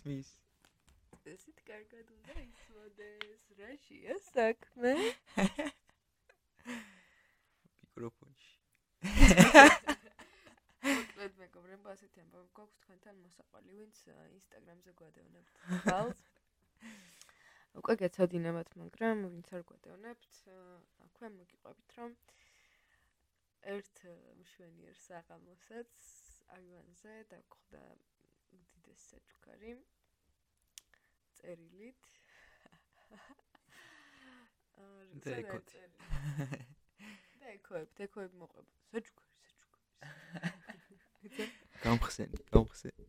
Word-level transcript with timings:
კარგად 0.00 0.16
ისმის? 0.16 0.28
ესეთ 1.28 1.58
კარგად 1.68 2.10
უნდა 2.12 2.34
ისმოდეს. 2.40 3.40
რაშია 3.58 4.14
საქმე? 4.26 4.92
მიკროფონში. 7.80 8.54
მოკლედ 10.80 11.36
მეგობრებო, 11.42 11.92
ასეთი 11.92 12.22
ამბავი 12.24 12.48
გვაქვს 12.56 12.80
თქვენთან 12.84 13.20
მოსაყვალი, 13.26 13.76
ვინც 13.80 14.00
ინსტაგრამზე 14.40 14.94
გვადევნებთ. 15.02 15.60
ხალხს 15.84 16.24
უკვე 17.82 17.96
გეცოდინებათ, 18.04 18.72
მაგრამ 18.80 19.26
ვინც 19.34 19.52
არ 19.52 19.66
გვადევნებთ, 19.68 20.38
აქვე 21.08 21.28
მოგიყვებით, 21.36 21.98
რომ 22.00 22.16
ერთ 23.76 24.00
მშვენიერ 24.40 24.96
საღამოსაც 25.04 25.92
აივანზე 26.56 27.14
დაგხვდა 27.34 27.84
უდიდეს 28.90 29.02
საჩუქარი 29.10 29.72
წერილით. 31.38 32.02
აა 34.82 35.02
დეკოთ. 35.26 35.68
დეკოთ, 37.42 37.88
დეკოთ 38.00 38.32
მოყვება. 38.40 38.72
საჩუქარი, 38.90 39.30
საჩუქარი. 39.46 39.86
გამხსენი, 41.84 42.36
გამხსენი. 42.54 43.04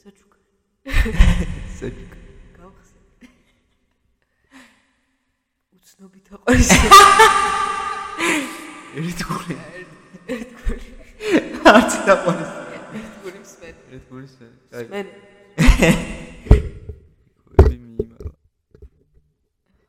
საჩუქარი. 0.00 0.46
საჩუკ 1.80 2.12
გავხსენ 2.56 3.02
უცნობი 5.76 6.20
თაყვანის 6.30 6.70
ერთ 9.00 9.20
გული 9.28 9.56
ერთ 9.60 9.60
გული 9.60 9.69
არც 11.70 11.96
თაყვანის 12.06 12.52
ერთ 13.00 13.14
გული 13.24 13.40
მსმენ 13.44 13.74
ერთ 13.96 14.04
გული 14.12 14.28
სმენ 14.34 14.52
მსმენ 14.60 15.06
კოები 17.50 17.76
მიიმალა 17.82 18.32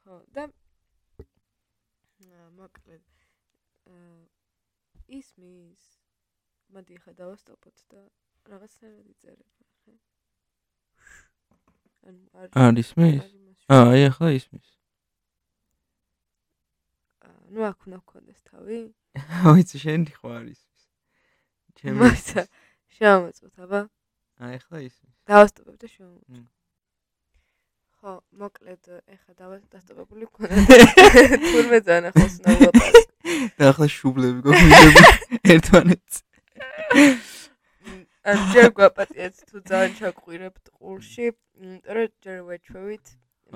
ხო 0.03 0.17
და 0.35 0.45
მოკლედ 2.59 3.05
ის 5.21 5.33
მის 5.41 5.87
მოდი 6.75 7.01
ხა 7.05 7.11
დავასტოპოთ 7.23 7.77
და 7.95 8.01
რაღაცნაირად 8.53 9.07
იწერებ 9.15 9.49
ანუ 12.01 12.49
არ 12.57 12.79
ისმის? 12.81 13.25
აა, 13.69 13.85
აი 13.93 14.01
ახლა 14.09 14.29
ისმის. 14.33 14.69
ნუ 17.51 17.65
აქ 17.67 17.85
უნდა 17.85 17.99
გქონდეს 18.01 18.41
თავი? 18.47 18.79
ვიცი, 19.53 19.77
შენი 19.83 20.15
ხო 20.17 20.33
არ 20.33 20.45
ისმის. 20.49 20.70
ჩემი 21.81 21.97
მაცა 21.97 22.41
შემოწოთ, 22.95 23.53
აბა. 23.65 23.79
აი 24.41 24.57
ახლა 24.61 24.77
ისმის. 24.85 25.13
დავასტოპებ 25.29 25.75
და 25.81 25.87
შემოწოთ. 25.89 26.43
ხო, 28.01 28.13
მოკლედ 28.41 28.83
ეხა 29.13 29.31
დავასტოპებული 29.41 30.25
გქონდა. 30.29 30.57
თურმე 31.41 31.79
ძალიან 31.87 32.05
ახლოს 32.09 32.35
ვიყო. 32.45 32.69
და 33.57 33.63
ახლა 33.71 33.87
შუბლები 33.97 34.39
გვაქვს 34.45 35.09
ერთმანეთს. 35.53 36.15
ან 38.21 38.37
ჯერ 38.53 38.69
გვაპატიეთ 38.77 39.35
თუ 39.49 39.57
ძალიან 39.69 39.91
ჩაგვირებთ 39.97 40.65
ყურში, 40.77 41.33
იმიტომ 41.61 41.93
რომ 41.97 42.09
ჯერ 42.21 42.39
ვეჩვევით. 42.49 43.05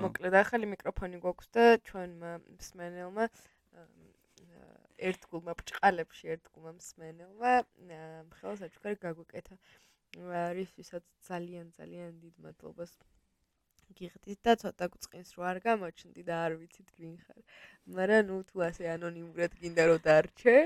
მოკლედ 0.02 0.34
ახალი 0.42 0.66
მიკროფონი 0.70 1.18
გვაქვს 1.22 1.48
და 1.56 1.64
ჩვენმა 1.86 2.32
მსმენელმა 2.58 3.24
ერთ 5.10 5.26
გულმა 5.30 5.52
ბჭყალებში 5.60 6.30
ერთ 6.34 6.48
გულმა 6.54 6.72
მსმენელმა 6.78 7.52
მხოლოდ 8.30 8.58
საჩუქარი 8.62 8.96
გაგვეკეთა. 9.04 9.56
არის 10.16 10.70
ვისაც 10.78 11.04
ძალიან 11.28 11.66
ძალიან 11.76 12.12
დიდ 12.24 12.34
მადლობას 12.40 12.92
გიხდით 13.94 14.40
და 14.42 14.52
ცოტა 14.62 14.86
გწყინს 14.92 15.30
რო 15.36 15.42
არ 15.50 15.58
გამოჩნდი 15.66 16.22
და 16.26 16.34
არ 16.46 16.52
ვიცით 16.60 16.88
ვინ 16.98 17.16
ხარ. 17.22 17.42
მაგრამ 17.98 18.22
ნუ 18.30 18.36
თუ 18.48 18.56
ასე 18.68 18.84
ანონიმურად 18.96 19.52
გინდა 19.60 19.82
რომ 19.90 20.00
დარჩე, 20.06 20.56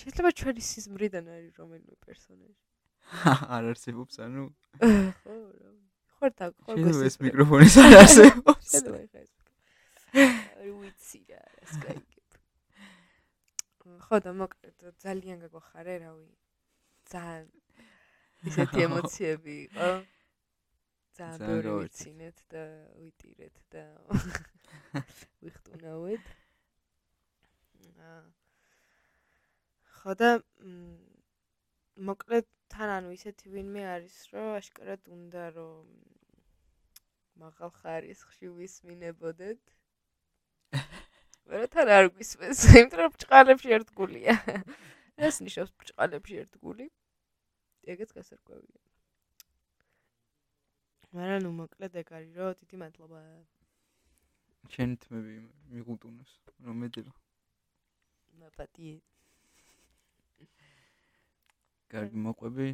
შეიძლება 0.00 0.30
ჩვენი 0.40 0.62
სიზმრიდან 0.70 1.24
არის 1.36 1.52
რომელიმე 1.60 1.94
პერსონაჟი. 2.02 2.56
არ 3.56 3.64
არსებობს, 3.70 4.14
ანუ 4.26 4.42
ხო, 5.22 5.36
რა. 5.60 5.70
ხარ 6.18 6.32
და 6.40 6.46
ხო 6.64 6.72
გესმის. 6.82 7.06
ეს 7.06 7.16
მიკროფონის 7.22 7.76
არ 7.84 7.92
არსებობს. 8.02 8.70
შეიძლება 8.72 8.98
აი 10.16 10.70
ვიცი 10.80 11.20
რა, 11.30 11.42
სკაიგებ. 11.76 12.15
ხო 14.06 14.20
და 14.24 14.32
მოკლედ 14.40 14.84
ძალიან 15.04 15.44
გაგვახარე, 15.46 15.94
რავი. 16.04 16.28
ძალიან 17.12 17.44
ისეთი 18.50 18.78
ემოციები 18.86 19.54
იყო. 19.66 19.90
ძალიან 21.16 21.38
ბევრი 21.50 21.70
ვიცინეთ 21.82 22.42
და 22.52 22.64
ვიტირეთ 23.02 23.62
და 23.76 23.84
ვიხტუნავეთ. 25.44 26.34
ხო 29.96 30.12
და 30.20 30.30
მოკლედ 32.10 32.46
თან 32.74 32.90
ანუ 32.96 33.14
ისეთი 33.16 33.50
ვინმე 33.54 33.82
არის 33.94 34.18
რომ 34.34 34.50
აშკარად 34.58 35.08
უნდა 35.16 35.44
რომ 35.56 35.88
მაღალ 37.42 37.72
ხარისხში 37.78 38.50
ვისმინებოდეთ 38.58 39.72
მაგრამ 41.46 41.70
თან 41.74 41.88
არ 41.96 42.06
გვისმენს. 42.14 42.60
იმიტომ 42.76 43.00
რომ 43.02 43.12
ბჭყალებში 43.16 43.74
ერთ 43.78 43.88
გულია 44.00 44.34
ეს 45.26 45.36
ნიშნავს 45.46 45.70
ბჭყალებში 45.82 46.34
ერთ 46.42 46.54
გული 46.62 46.86
ეგეც 47.94 48.10
გასარკვევია. 48.16 48.80
მაგრამ 51.16 51.38
ნუ 51.46 51.50
მოკლედ 51.60 52.00
ეგ 52.02 52.08
არის 52.18 52.32
რომ 52.40 52.56
დიდი 52.62 52.76
მადლობა. 52.82 53.20
შენ 54.74 54.90
თმები 55.02 55.34
მიგუტუნოს 55.76 56.32
რომ 56.66 56.82
მეძირო 56.82 57.12
მაპატიე. 58.42 58.96
კარგი 61.94 62.18
მოყვები. 62.26 62.68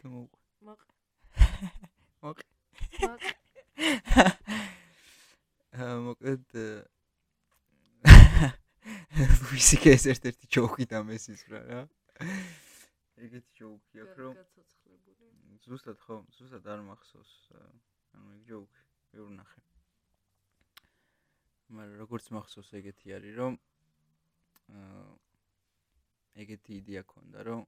თუ 0.00 0.10
მოყვე 0.10 0.40
მოყვე 0.66 0.94
მოყვე 2.22 2.44
აა 5.80 5.96
მოკლედ 6.06 6.46
ვისიკე 9.52 9.94
ეს 9.96 10.04
ერთ-ერთი 10.14 10.50
ჯოუკი 10.56 10.86
და 10.92 11.02
მესის 11.06 11.46
რა 11.52 11.60
რა 11.70 11.80
ეგეთი 13.26 13.50
ჯოუკი 13.60 14.04
აქვს 14.04 14.20
რომ 14.24 14.34
ზუსტად 15.64 15.98
ხო 16.04 16.20
ზუსტად 16.36 16.70
არ 16.74 16.84
მახსოვს 16.90 17.34
ანუ 17.54 18.36
ეგ 18.36 18.44
ჯოუკი 18.52 18.86
ვერ 19.16 19.26
ვნახე 19.32 19.64
მაგრამ 21.78 21.98
როგორც 22.04 22.30
მახსოვს 22.36 22.70
ეგეთი 22.82 23.18
არის 23.18 23.34
რომ 23.40 23.58
აა 24.70 25.10
ეგეთი 26.38 26.78
იდეა 26.80 27.02
ქონდა, 27.10 27.42
რომ 27.48 27.64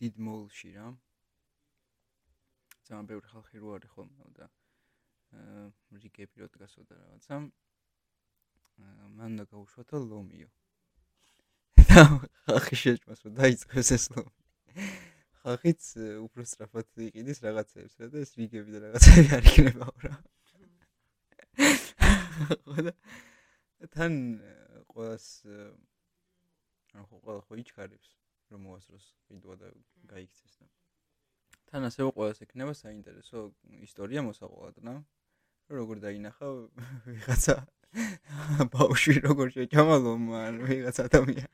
დიდ 0.00 0.18
მოლში 0.26 0.70
რა. 0.76 0.86
ძალიან 2.82 3.08
ბევრი 3.10 3.28
ხალხი 3.30 3.62
რო 3.62 3.74
არის 3.78 3.92
ხოლმე 3.94 4.26
და 4.38 4.48
აა 5.38 5.66
რიგები 6.02 6.42
რო 6.42 6.48
დგასოდა 6.56 6.94
რაღაცა. 6.98 7.36
მან 9.18 9.38
და 9.40 9.44
გაუშვათა 9.50 9.96
ლომიო. 10.02 10.50
და 11.88 12.02
ხალხი 12.48 12.76
შეჭმას 12.82 13.20
რომ 13.26 13.32
დაიწყოს 13.38 13.88
ეს 13.96 14.04
ლომი. 14.16 14.32
ხალხიც 15.42 15.82
უფრო 16.22 16.42
სწრაფად 16.46 16.86
იყიდის 17.08 17.38
რაღაცებს 17.46 17.94
და 17.98 18.22
ეს 18.22 18.30
რიგები 18.38 18.70
და 18.74 18.78
რაღაცები 18.86 19.28
არ 19.38 19.50
იქნებაო 19.52 19.96
რა. 20.06 20.14
ხოდა 22.72 22.92
თან 23.94 24.14
ყოველს 24.92 25.26
ანუ 26.94 27.04
ხო 27.08 27.16
ყველა 27.24 27.40
ხო 27.48 27.58
იჩქარებს 27.62 28.08
რომ 28.52 28.64
მოასწროს 28.68 29.06
ვიდეო 29.32 29.54
და 29.62 29.68
გაიქცეს 30.12 30.54
და 30.60 30.66
თან 31.72 31.88
ასევე 31.88 32.08
ყოველს 32.16 32.42
ექნება 32.46 32.74
საინტერესო 32.78 33.44
ისტორია 33.88 34.24
მოსაყოლად 34.28 34.80
რა 34.86 34.96
როგორ 35.72 36.02
დაინახა 36.04 36.50
ვიღაცა 37.08 37.56
ბავშვი 38.74 39.14
როგორ 39.26 39.52
შეჭამალო 39.56 40.12
მან 40.20 40.54
ვიღაც 40.68 40.96
ადამიანი 41.06 41.50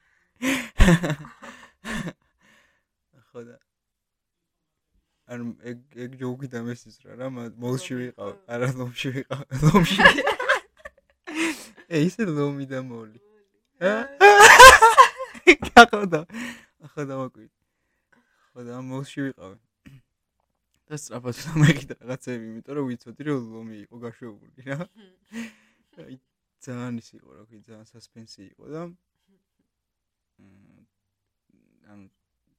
ხო 3.28 3.42
და 3.48 3.56
არ 5.28 5.42
ეგ 5.70 5.78
ეგ 6.04 6.12
ჯოუკი 6.22 6.48
დამესის 6.54 6.96
რა 7.04 7.18
რა 7.20 7.28
მოლში 7.34 7.94
ვიყავ 8.00 8.32
არა 8.54 8.68
ლომში 8.78 9.08
ვიყავ 9.18 9.42
ლომში. 9.66 9.98
ე 11.94 11.96
ისე 12.06 12.24
ლომი 12.28 12.64
და 12.70 12.80
მოლი. 12.86 13.20
აა 13.82 14.02
გაყოდა 15.68 16.20
ახლა 16.86 17.02
დავაკვირდი 17.12 17.56
ხო 18.54 18.60
და 18.68 18.80
მოლში 18.88 19.20
ვიყავი 19.28 19.58
და 20.88 20.96
სწრაფად 20.96 21.36
მომეკიდა 21.44 21.94
რაღაცები, 22.00 22.44
იმიტომ 22.48 22.74
რომ 22.78 22.86
ვიცოდი 22.88 23.22
რომ 23.28 23.48
ლომი 23.52 23.76
იყო 23.84 23.96
გაშვებული 24.06 24.64
რა. 24.70 24.88
აი 26.04 26.16
ძალიან 26.62 27.00
ის 27.02 27.08
იყო 27.18 27.30
რა, 27.38 27.42
კი 27.50 27.58
ძალიან 27.68 27.86
სასპენსი 27.92 28.42
იყო 28.52 28.66
და 28.74 28.82
ან 31.94 32.04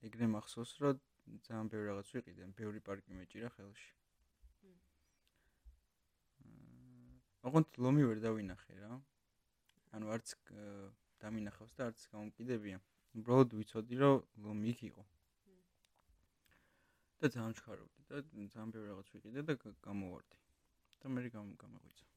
ეგრე 0.08 0.28
მახსოვს 0.34 0.72
რომ 0.84 1.00
ძალიან 1.46 1.70
ბევრი 1.72 1.88
რაღაც 1.92 2.12
ვიყიდე, 2.16 2.50
ბევრი 2.60 2.80
პარკი 2.88 3.16
მეჭირა 3.20 3.50
ხელში. 3.56 3.92
ოღონდ 7.50 7.80
ლომი 7.84 8.04
ვერ 8.10 8.20
დავინახე 8.26 8.80
რა. 8.84 9.00
ანუ 9.96 10.12
არც 10.16 10.36
დამინახავს 11.24 11.74
და 11.78 11.88
არც 11.92 12.04
გამომკიდებია. 12.12 12.82
უბრალოდ 13.20 13.56
ვიცოდი 13.60 13.96
რომ 14.02 14.28
ლომი 14.48 14.74
იყო. 14.90 15.06
და 17.20 17.28
ძალიან 17.36 17.54
ჩქარობდი 17.60 18.04
და 18.10 18.22
ძალიან 18.56 18.70
ბევრი 18.76 18.88
რაღაც 18.92 19.08
ვიყიდე 19.16 19.42
და 19.48 19.54
გამოვარდი. 19.88 20.38
და 21.00 21.10
მე 21.16 21.30
გამომგვიცა. 21.36 22.09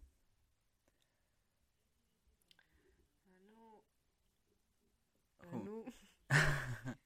ანუ 5.51 5.77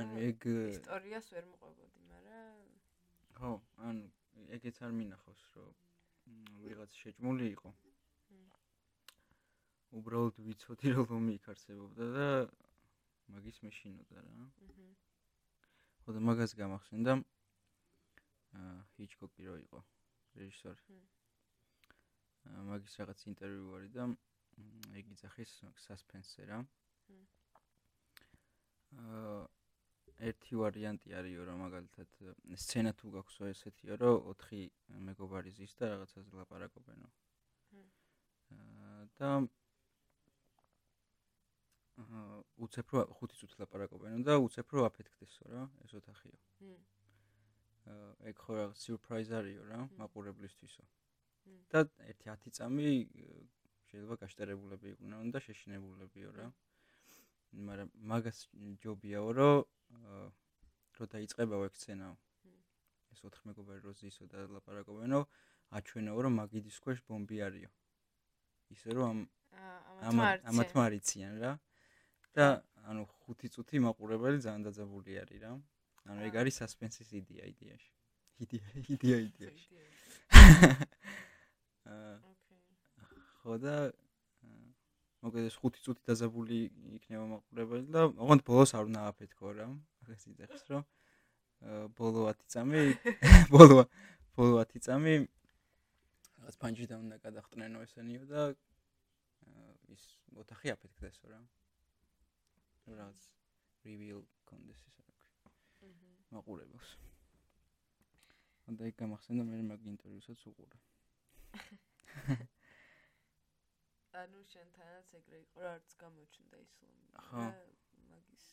ანუ 0.00 0.20
ეგ 0.28 0.46
ისტორიას 0.76 1.26
ვერ 1.34 1.44
მოყვებოდი, 1.52 2.04
მაგრამ 2.12 2.62
ხო, 3.38 3.50
ანუ 3.88 4.04
ეგეც 4.58 4.80
არ 4.86 4.92
მინახავს, 5.00 5.42
რომ 5.56 5.74
ვიღაც 6.64 6.92
შეჭმული 7.00 7.46
იყო. 7.56 7.72
უბრალოდ 9.96 10.38
ვიცოდი 10.44 10.92
რომ 10.96 11.06
ლომი 11.10 11.34
იქ 11.38 11.48
არსებობდა 11.52 12.06
და 12.16 12.28
მაგის 13.32 13.58
მეშინოდა 13.64 14.22
რა. 14.24 14.32
აჰა. 14.66 14.88
ხო 16.02 16.16
და 16.16 16.20
მაგას 16.28 16.52
გამახსენდა 16.60 17.12
აა 18.60 18.74
ჰიჩკოკი 18.96 19.46
რო 19.46 19.56
იყო 19.64 19.80
რეჟისორი. 20.40 20.98
მაგის 22.70 22.98
რაღაც 23.00 23.20
ინტერვიუ 23.30 23.76
არის 23.78 23.92
და 23.96 24.04
ეგ 25.00 25.06
იძახის 25.16 25.52
სასპენსზე 25.86 26.50
რა. 26.50 26.58
აა 28.96 29.36
ერთი 30.30 30.56
ვარიანტი 30.60 31.12
არისო 31.18 31.44
რომ 31.48 31.58
მაგალითად 31.66 32.20
სცენა 32.62 32.92
თუ 33.00 33.12
გაქვსო 33.16 33.48
ესეთიო 33.52 33.98
რომ 34.00 34.32
4 34.42 34.60
მეგობარი 35.08 35.52
ზის 35.58 35.74
და 35.80 35.90
რაღაცას 35.92 36.30
ლაპარაკობენო. 36.38 37.08
აა 38.56 39.04
და 39.20 39.30
უცებრო 42.64 43.04
5 43.20 43.36
წუთი 43.40 43.56
ლაპარაკობენ 43.62 44.24
და 44.28 44.38
უცებრო 44.46 44.84
აფეთქდესო 44.88 45.52
რა 45.52 45.62
ეს 45.84 45.92
ოთახიო. 46.00 46.36
აა 47.92 48.10
ეგ 48.32 48.36
ხო 48.44 48.52
რა 48.56 48.64
სიურპრაიზ 48.82 49.30
არისო 49.40 49.64
რა 49.72 49.80
მაყურებლისთვისო. 50.00 50.84
და 51.70 51.80
ერთი 52.10 52.26
10 52.32 52.50
წამი 52.56 52.88
შეიძლება 53.88 54.16
გაშტერებულები 54.22 54.86
იყვნენ 54.94 55.30
და 55.34 55.38
შეშინებულებიო 55.46 56.30
რა. 56.38 56.48
მაგრამ 57.52 57.88
მაგას 58.10 58.38
ჯობიაო 58.82 59.28
რომ 59.38 59.56
რო 60.96 61.06
დაიწყებაო 61.14 61.66
ეგ 61.68 61.74
სცენაო. 61.80 62.14
ეს 63.12 63.20
ოთხ 63.28 63.40
მეგობარი 63.48 63.80
რო 63.86 63.92
ზისო 63.96 64.24
და 64.32 64.44
ლაპარაკობენო 64.56 65.20
აჩვენაო 65.78 66.18
რომ 66.26 66.32
მაგიდის 66.40 66.76
ქვეშ 66.84 66.98
ბომბი 67.08 67.38
არისო. 67.46 67.70
ისე 68.74 68.90
რომ 68.98 69.16
ამ 70.08 70.16
ამათ 70.50 70.70
მარიციან 70.76 71.34
რა. 71.42 71.52
და 72.36 72.46
ანუ 72.90 73.02
5 73.26 73.48
წუთი 73.54 73.80
მაყურებელი 73.86 74.38
ძალიან 74.44 74.62
დაძაბული 74.68 75.12
არის 75.22 75.38
რა. 75.42 75.52
ანუ 76.06 76.20
ეგ 76.28 76.34
არის 76.42 76.54
სასპენსის 76.60 77.10
იდეა 77.20 77.44
იდეაში. 77.52 77.92
იდეა 78.44 78.68
იდეა 78.94 79.18
იდეაში. 79.28 79.68
აა 81.86 82.14
ხო 83.40 83.54
და 83.62 83.74
მოგედეს 85.26 85.56
5 85.62 85.78
წუთი 85.84 86.02
დაძაბული 86.06 86.58
იქნება 86.98 87.24
მაყურებელი 87.32 87.86
და 87.96 88.02
ოღონდ 88.14 88.42
ბოლოს 88.46 88.72
არ 88.78 88.90
უნდა 88.90 89.00
აფეთქო 89.10 89.54
რა. 89.58 89.66
მაგას 89.74 90.22
იძახს 90.30 90.62
რომ 90.70 90.82
ბოლო 91.98 92.26
10 92.30 92.46
წამი 92.54 92.82
ბოლო 93.54 93.86
ბოლო 94.38 94.62
10 94.62 94.86
წამი 94.86 95.14
რაღაც 96.38 96.56
პანჯიდან 96.62 96.98
უნდა 97.06 97.16
გადახტნენო 97.26 97.82
ესენიო 97.86 98.22
და 98.30 98.42
ის 99.96 100.04
ოთახი 100.42 100.74
აფეთქდესო 100.76 101.32
რა. 101.32 101.40
რაც 103.00 103.28
reveal 103.82 104.22
კონდეს 104.46 104.80
ის 104.86 104.94
რა 105.02 105.10
ქვია. 105.10 105.34
აჰა. 105.50 106.10
მაყურებელს. 106.38 106.90
და 108.78 108.90
იქ 108.90 108.96
გამახსენდა 109.02 109.42
მე 109.50 109.62
მაგ 109.72 109.90
ინტერვიუსაც 109.94 110.46
უყურე. 110.50 110.78
ანუ 114.16 114.40
შენთანაც 114.50 115.08
ეგრე 115.18 115.38
იყო 115.44 115.58
რა 115.64 115.70
არც 115.76 115.90
გამოჩნდა 116.00 116.56
ის 116.64 116.72
ლომი. 116.82 117.06
ხო. 117.26 117.42
მაგის 118.10 118.44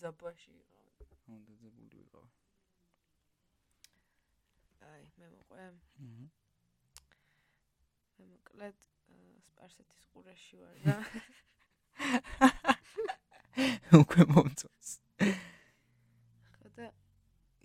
ზაბაში 0.00 0.52
იყო. 0.62 0.80
ხო, 1.24 1.32
დაძაბული 1.48 1.98
იყო. 2.06 2.22
აი, 4.90 5.04
მე 5.18 5.26
მოყვე. 5.34 5.58
აჰა. 5.68 6.26
მე 8.18 8.24
მოკლედ 8.30 8.78
სპარსეთის 9.48 10.02
ყურეში 10.12 10.56
ვარ 10.62 10.76
და 10.86 10.96
უკვე 14.02 14.22
მომწონს. 14.30 14.88
ხო 16.58 16.68
და 16.78 16.86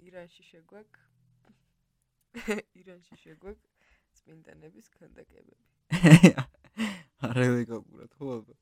ირანში 0.09 0.43
შეგვაქ 0.51 0.91
ირანში 2.81 3.15
შეგვაქ 3.25 3.59
წმინდანების 4.21 4.87
ქანდაკებები. 4.97 5.65
არელი 7.29 7.63
გაგურად 7.69 8.11
ხო 8.17 8.25
ალბათ. 8.37 8.59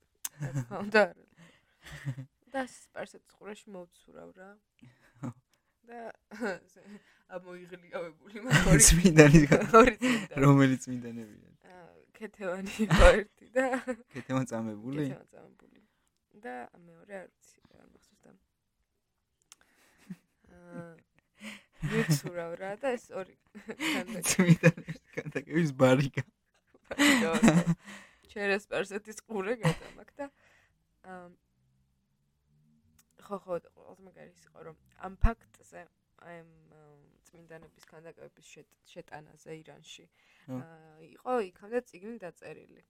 ხო 0.70 0.84
და 0.94 1.04
და 2.54 2.64
სპარსეთის 2.72 3.36
ყურაში 3.38 3.68
მოვცურავ 3.76 4.30
რა. 4.38 4.50
და 5.88 6.00
ამოიღლიავებული 7.38 8.42
მაგორი 8.48 8.84
წმინდანის 8.88 9.44
რომელიც 10.44 10.88
წმინდანებია. 10.88 11.52
კეთევანი 12.18 12.72
იყო 12.88 13.10
ერთი 13.14 13.48
და 13.56 13.66
კეთევან 14.14 14.46
წამებული? 14.52 15.04
კეთევან 15.12 15.28
წამებული. 15.34 15.82
და 16.46 16.56
მეორე 16.80 17.14
არ 17.20 17.28
ვიცი 17.34 17.60
რა 17.74 17.84
მახსოვს 17.92 18.22
და 18.24 18.32
აა 20.58 20.90
ვიცურავ 21.92 22.52
რა 22.62 22.72
და 22.82 22.94
ეს 22.98 23.06
ორი 23.22 23.36
კანტაკების 25.18 25.72
ბარიკა 25.82 26.24
ჩერეს 28.34 28.67
პერსეთის 28.74 29.22
ყურე 29.27 29.55
გადამაკ 29.63 30.13
და 30.22 30.29
ხო 33.27 33.38
ხო 33.46 33.60
ყველაზე 33.67 34.05
მაგარი 34.07 34.31
ის 34.36 34.43
იყო 34.50 34.67
რომ 34.67 34.77
ამ 35.07 35.17
ფაქტზე 35.25 35.86
აი 36.27 36.38
წმინდანების 37.29 37.89
კანტაკების 37.91 38.53
შეტანაზე 38.93 39.57
ირანში 39.63 40.05
იყო 41.07 41.34
იქამდე 41.50 41.84
ციგნი 41.91 42.22
დაწერილი 42.25 42.86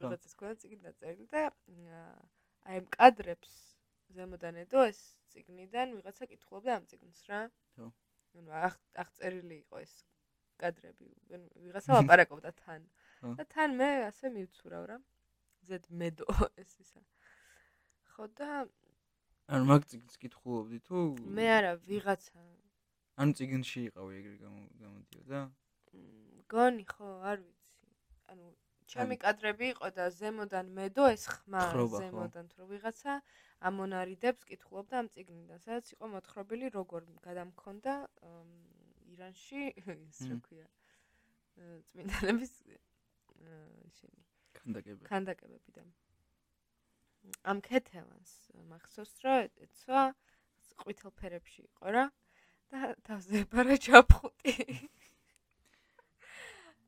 რაღაცას 0.00 0.34
ქონდა 0.40 0.60
ციგნი 0.62 0.80
დაწერილი 0.86 1.26
და 1.34 1.42
აი 2.68 2.76
ამ 2.80 2.86
კადრებს 2.96 3.56
ზემოდან 4.16 4.62
ედო 4.64 4.84
ეს 4.90 5.00
ციგნიდან 5.32 5.94
ვიღაცა 5.96 6.28
კითხულობდა 6.32 6.76
ამ 6.76 6.86
ციგნს 6.90 7.20
რა. 7.30 7.40
ხო. 7.76 7.88
ანუ 8.40 8.56
აღწერილი 9.02 9.56
იყო 9.64 9.82
ეს 9.84 9.92
კადრები. 10.62 11.08
ვიღაცა 11.66 11.98
ლაპარაკობდა 11.98 12.52
თან. 12.62 12.86
და 13.22 13.44
თან 13.54 13.76
მე 13.80 13.88
ასე 14.08 14.32
მივცურავ 14.36 14.84
რა. 14.90 14.98
ზედ 15.68 15.84
მედო 16.02 16.26
ეს 16.62 16.72
ისა. 16.84 17.02
ხო 18.14 18.28
და 18.40 18.50
ანუ 19.50 19.64
მაგ 19.70 19.86
ციგნს 19.90 20.16
კითხულობდი 20.22 20.78
თუ 20.88 21.04
მე 21.38 21.46
არა 21.58 21.72
ვიღაცა 21.90 22.40
ანუ 23.20 23.32
ციგნში 23.40 23.80
იყავი 23.90 24.12
ეგრე 24.20 24.36
გამოდიოდა? 24.80 25.40
გონი 26.50 26.84
ხო, 26.90 27.08
არ 27.30 27.38
ვიცი. 27.44 27.60
ანუ 28.32 28.48
ჩემი 28.90 29.16
კადრები 29.22 29.66
იყო 29.74 29.88
და 29.96 30.06
ზემოდან 30.16 30.70
მედო 30.76 31.04
ეს 31.14 31.24
ხმა 31.30 31.62
ზემოდან 31.94 32.46
თუ 32.52 32.66
ვიღაცა 32.70 33.14
ამონარიდებს 33.70 34.48
კითხულობდა 34.50 35.00
ამ 35.02 35.10
ციგნიდან 35.14 35.62
სადაც 35.66 35.92
იყო 35.94 36.10
მოთხრობილი 36.14 36.70
როგორ 36.76 37.06
გადამქონდა 37.26 37.94
ირანში 39.14 39.62
ის 40.08 40.20
რა 40.30 40.38
ქვია 40.46 40.66
წმინდანების 41.90 42.54
შენი 43.98 44.24
კანდაკები 44.60 45.10
კანდაკებები 45.10 45.76
და 45.78 45.84
ამ 47.52 47.60
ქეთევანს 47.68 48.32
მახსოვს 48.72 49.14
რომ 49.26 49.66
ეცვა 49.68 50.04
ყვითელ 50.82 51.14
ფერებში 51.20 51.62
იყო 51.68 51.94
რა 51.96 52.06
და 52.72 52.94
თავზე 53.06 53.44
პარა 53.52 53.76
ჩაფხუტი 53.86 54.54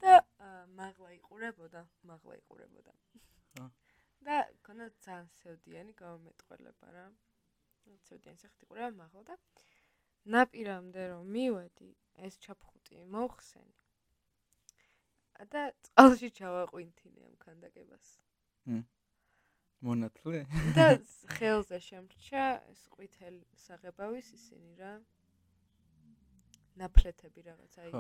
და 0.02 0.14
მაღლა 0.78 1.11
იყურებოდა, 1.18 1.82
მაღლა 2.11 2.38
იყურებოდა. 2.40 2.92
და 4.26 4.37
ქონა 4.66 4.87
ძალიან 5.04 5.28
სევდიანი 5.38 5.94
გამომეტყველება 5.99 6.90
რა. 6.97 7.06
სევდიანი 8.09 8.38
სახით 8.42 8.64
იყურება 8.66 8.90
მაღლა 8.99 9.23
და 9.30 9.37
ნაპირამდე 10.35 11.06
რომ 11.12 11.32
მივედი, 11.37 11.90
ეს 12.26 12.38
ჩაფხუტი 12.47 13.02
მოხსენი. 13.14 13.81
და 15.52 15.62
წყალში 15.86 16.30
ჩავაყვინთინე 16.38 17.24
ამ 17.28 17.34
ქანდაკებას. 17.44 18.06
მონათლე? 19.82 20.44
და 20.76 20.86
ხელზე 21.36 21.78
შემრჩა 21.88 22.44
ეს 22.72 22.82
ყვითელი 22.94 23.42
საღებავის 23.66 24.28
ისინი 24.38 24.70
რა. 24.78 24.92
ნაფლეთები 26.80 27.40
რაღაც 27.50 27.78
აი 27.82 27.90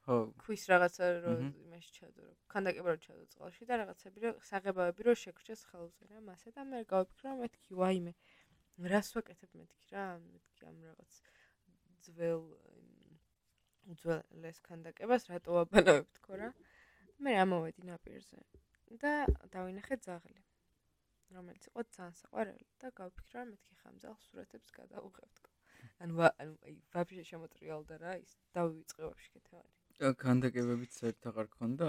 ხო. 0.00 0.16
ქვის 0.42 0.62
რაღაცა 0.72 1.04
რო 1.24 1.32
იმაში 1.44 1.90
ჩადო 1.96 2.20
რომ 2.24 2.36
ქანდაკება 2.52 2.88
რო 2.94 3.00
ჩადო 3.04 3.24
წყალში 3.32 3.66
და 3.68 3.74
რაღაცები 3.82 4.22
რო 4.24 4.30
საღებავები 4.48 5.06
რო 5.06 5.14
შეკრჩეს 5.22 5.62
ხელზე 5.70 6.08
რა 6.10 6.22
მასე 6.28 6.54
და 6.56 6.64
მე 6.70 6.80
გავიფიქრე 6.92 7.28
რომ 7.30 7.42
მეთქი 7.44 7.76
ვაიმე 7.80 8.12
რას 8.92 9.08
ვაკეთებ 9.16 9.50
მეთქი 9.60 9.86
რა 9.92 10.06
მეთქი 10.24 10.62
ამ 10.70 10.76
რაღაც 10.88 11.20
ძველ 12.08 12.42
უძველეს 13.94 14.62
ქანდაკებას 14.66 15.28
რატო 15.32 15.58
ვაბანავებ 15.58 16.08
თქო 16.18 16.40
რა? 16.42 16.50
მე 17.24 17.32
ამოვედი 17.44 17.86
ნაპირზე? 17.90 18.40
და 18.98 19.12
დავინახე 19.54 19.96
ძაღლი 20.04 20.40
რომელიც 21.34 21.66
იყო 21.70 21.82
ძალიან 21.94 22.14
საყვარელი 22.20 22.66
და 22.82 22.88
გავფიქრე 23.00 23.36
რომ 23.40 23.50
მეთქი 23.54 23.74
ხამძალ 23.82 24.16
სურათებს 24.22 24.70
გადავუღებ 24.78 25.30
თქო. 25.38 25.50
ანუ 26.02 26.14
ანუ 26.26 26.54
აი 26.66 26.74
ვაფშე 26.94 27.24
შემოტრიალდა 27.30 27.98
რა 28.02 28.14
ის 28.22 28.32
დავიწყე 28.56 29.02
ვაფშე 29.06 29.30
კეთევანი 29.34 30.16
ქანდაკებებიც 30.24 30.98
ერთ 31.10 31.30
აღარ 31.30 31.46
ქონდა 31.54 31.88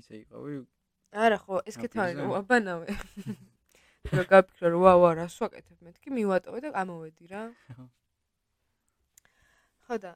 ისე 0.00 0.14
იყავი? 0.24 0.58
არა 1.24 1.38
ხო 1.44 1.62
ეს 1.70 1.78
კეთევანი 1.84 2.26
ვაბანავე 2.34 2.96
რომ 4.10 4.26
გავფიქრე 4.34 4.68
რომ 4.74 4.82
ვა 4.86 4.94
ვა 5.04 5.10
რას 5.22 5.38
ვაკეთებ 5.44 5.78
მეთქი 5.86 6.14
მივატოვე 6.18 6.64
და 6.66 6.74
ამოვედი 6.82 7.30
რა. 7.30 7.42
ხო 9.86 9.96
და 10.02 10.12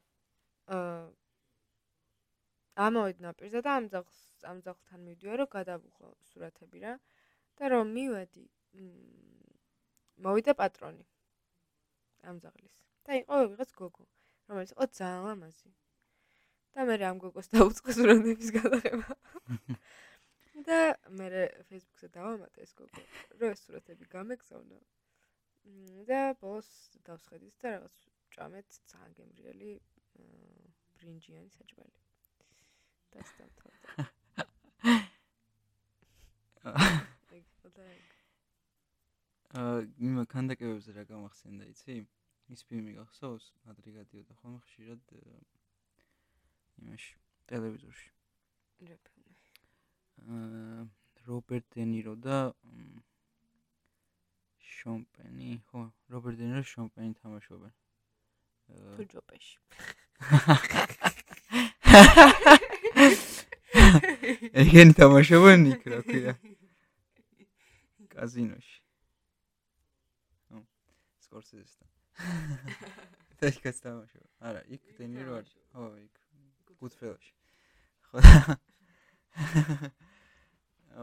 ამოვედი 2.87 3.25
ნაპირზე 3.25 3.61
და 3.65 3.75
ამ 3.81 3.87
ძაღლს 3.93 4.19
ამ 4.51 4.59
ძაღლთან 4.67 5.01
მივდივარ 5.07 5.41
რომ 5.43 5.49
გადავუხო 5.55 6.11
სურათები 6.31 6.79
რა. 6.85 6.93
და 7.59 7.65
რომ 7.73 7.87
მივედი 7.97 8.45
მოვიდა 10.27 10.53
პატრონი 10.61 11.05
ამ 12.31 12.37
ძაღლის. 12.45 12.77
და 13.09 13.13
იყო 13.23 13.35
ვიღაც 13.49 13.71
გოგო 13.81 14.05
რომელიც 14.53 14.71
იყო 14.77 14.85
ძალიან 14.99 15.23
ლამაზი 15.29 15.71
და 16.77 16.81
მე 16.89 16.95
ამ 17.11 17.19
გოგოს 17.25 17.49
დაუწყე 17.57 17.91
სურათების 17.99 18.51
გადაღება? 18.59 19.11
და 20.69 20.81
მე 21.19 21.27
Facebook-ზე 21.69 22.09
დავამატე 22.15 22.59
ეს 22.67 22.73
გოგო 22.79 23.03
რომ 23.41 23.51
ეს 23.57 23.61
სურათები 23.65 24.05
გამეგზავნა 24.15 24.79
და 26.09 26.21
ბოლოს 26.41 26.69
დავსხედით 27.09 27.55
და 27.63 27.73
რაღაც 27.77 27.97
ჭამეთ 28.35 28.69
ძალიან 28.93 29.13
გემრიელი 29.19 29.73
ბრინჯიანი 31.01 31.51
საჭმელი. 31.55 31.99
დასტავთავდა. 33.15 34.09
აა, 39.59 39.79
იმ 40.05 40.15
კანდაკებებზე 40.33 40.95
რა 40.97 41.05
გამახსენდა, 41.09 41.65
იცი? 41.73 41.95
ის 42.53 42.61
ფილმი 42.69 42.93
გახსოვს? 42.99 43.47
ადრე 43.73 43.95
გადიოდა 43.97 44.35
ხოლმე 44.41 44.61
ხშირად 44.67 45.15
იმაში, 46.85 47.15
ტელევიზორში. 47.53 48.11
რა 48.91 48.99
ფილმი? 49.09 49.35
აა, 50.37 50.83
რობერტ 51.29 51.65
დე 51.77 51.89
ნირო 51.93 52.15
და 52.29 52.39
შონ 54.75 55.01
პენი, 55.17 55.51
ხო, 55.71 55.81
რობერტ 56.15 56.43
დე 56.43 56.53
ნირო 56.53 56.65
შონ 56.75 56.93
პენი 56.95 57.19
თამაშობენ. 57.23 57.73
თუ 58.69 59.03
ჯოპეში. 59.15 59.57
ეგენი 64.63 64.93
თამაშობენ 64.99 65.61
იქ 65.73 65.83
რა 65.93 66.01
ქვია. 66.07 66.35
კაზინოში. 68.13 68.79
ო, 70.53 70.57
სკორსეზესთან. 71.27 71.89
და 73.39 73.47
იქ 73.55 73.63
თამაშობ. 73.63 74.27
არა, 74.43 74.61
იქ 74.75 74.83
დენირო 74.99 75.39
არ. 75.39 75.47
ო, 75.79 75.81
იქ. 76.03 76.15
გუდფელში. 76.83 77.33
ხო. 78.11 78.19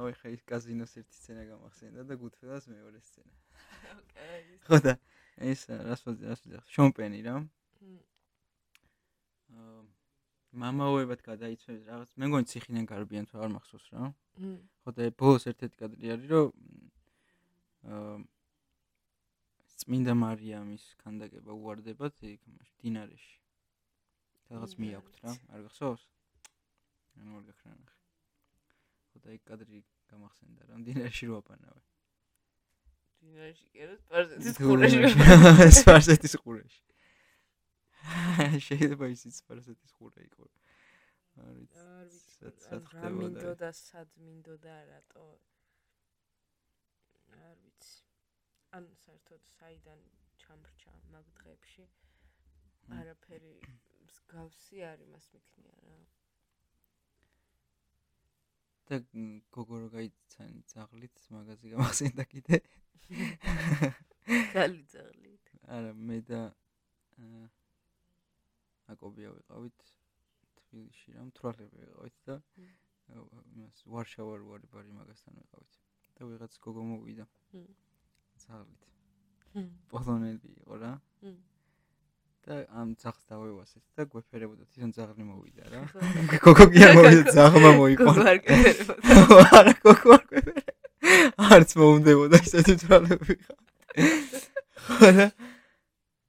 ой, 0.03 0.13
ხა 0.19 0.27
ის 0.36 0.41
კაზინოს 0.43 0.91
ერთი 1.00 1.15
სცენა 1.15 1.43
გამახსენდა 1.55 2.03
და 2.03 2.13
გუდფელას 2.19 2.67
მეორე 2.67 3.00
სცენა. 3.00 3.31
ოკეი. 3.95 4.60
ხო 4.67 4.77
და 4.84 4.93
ეს 5.39 5.62
რას 5.72 6.01
ვაძე? 6.03 6.60
შომპენი 6.75 7.19
რა. 7.24 7.36
მამაოებად 10.55 11.21
გადაიცვალეს 11.25 11.88
რაღაც 11.89 12.13
მე 12.15 12.29
მგონი 12.31 12.50
ციხიდან 12.51 12.85
გარბიან 12.91 13.25
თუ 13.29 13.41
არ 13.43 13.51
მახსოვს 13.55 13.88
რა. 13.95 14.12
ხო 14.83 14.93
და 14.95 15.09
ბოლოს 15.19 15.47
ერთ-ერთი 15.51 15.77
კადრი 15.81 16.13
არის 16.15 16.29
რომ 16.31 16.47
აა 17.95 18.15
წმინდა 19.85 20.13
მარიამის 20.17 20.85
ქანდაკება 21.03 21.51
უარდებათ 21.53 22.24
იქ 22.31 22.41
დინარეში. 22.81 23.35
რაღაც 24.50 24.74
მიაქვთ 24.81 25.19
რა, 25.25 25.35
არ 25.53 25.65
გახსოვს? 25.65 26.03
ანუ 27.19 27.31
არ 27.39 27.43
გახსნა. 27.50 27.91
ხო 29.12 29.17
და 29.25 29.35
იქ 29.35 29.43
კადრი 29.50 29.83
გამახსენდა 30.12 30.62
რა, 30.69 30.79
დინარეში 30.88 31.29
რო 31.29 31.41
აპანავე. 31.43 31.83
დინარეში 33.25 33.65
კი 33.74 33.85
არა, 33.85 33.95
სპარსეთის 34.05 34.55
ყურეში. 34.63 35.00
სპარსეთის 35.81 36.35
ყურეში. 36.41 36.81
შეიძლება 38.67 39.07
ისიც 39.13 39.41
სპარსეთის 39.41 39.93
ყურე 39.97 40.25
იყო. 40.29 40.47
არის. 41.43 41.75
არ 41.89 42.07
ვიცი. 42.13 42.79
რა 42.95 43.09
მინდოდა, 43.17 43.69
სად 43.79 44.12
მინდოდა 44.25 44.75
რატო? 44.89 45.25
არ 47.39 47.57
ვიცი. 47.63 47.95
ან 48.77 48.89
საერთოდ 49.01 49.50
საიდან 49.51 50.03
ჩამრჩა 50.43 50.93
მაგ 51.15 51.31
დღეებში? 51.39 51.88
არაფერი 53.00 53.53
მსგავსი 54.05 54.83
არ 54.91 55.03
იმას 55.07 55.29
მიქნია 55.33 55.77
რა. 55.88 56.00
და 58.85 58.97
გოგო 59.50 59.77
რო 59.81 59.88
გაიცანი 59.97 60.59
ძაღლით 60.71 61.21
მაგაზი 61.35 61.69
გამახსენდა 61.74 62.25
კიდე. 62.33 62.57
გალი 64.55 64.83
ძაღლით. 64.93 65.53
არა, 65.65 65.93
მე 66.09 66.17
და 66.29 66.41
აა 67.25 67.45
აკობია 68.94 69.32
ვიყავით 69.36 69.88
თბილისში 70.62 71.15
რა 71.15 71.25
მთვრალები 71.30 71.82
ვიყავით 71.82 72.18
და 72.30 72.38
იმას 73.56 73.82
ვარშავა 73.96 74.38
რო 74.42 74.54
არის 74.58 74.72
ბარი 74.75 74.94
მაგასთან 75.00 75.42
ვიყავით 75.42 75.82
და 76.15 76.30
ვიღაც 76.30 76.54
გოგო 76.65 76.84
მოვიდა. 76.92 77.25
ზაღლით 78.46 78.84
პოლონელი 79.92 80.50
იყო 80.62 80.80
რა. 80.84 80.94
და 82.46 82.56
ამ 82.77 82.94
ძაღს 83.01 83.24
დავევასეთ 83.25 83.84
და 83.98 84.06
გვეფერებოდა 84.06 84.63
თვითონ 84.70 84.92
ზაღლი 84.98 85.24
მოვიდა 85.32 85.63
რა. 85.74 85.82
გოგო 86.46 86.65
კი 86.74 86.86
არ 86.88 86.94
მოვიდა 87.00 87.36
ზაღმა 87.38 87.72
მოიყო 87.82 88.06
გოგო 88.06 88.25
არ 88.32 88.39
გვეფერებოდა. 88.46 89.44
არა 89.60 89.74
გოგო 89.86 90.18
არ 90.18 90.25
გვეფერებოდა 90.30 90.75
არც 91.36 91.75
მომდებოდა 91.80 92.38
ისეთი 92.46 92.75
თვალები 92.86 93.36
ხო 93.42 95.10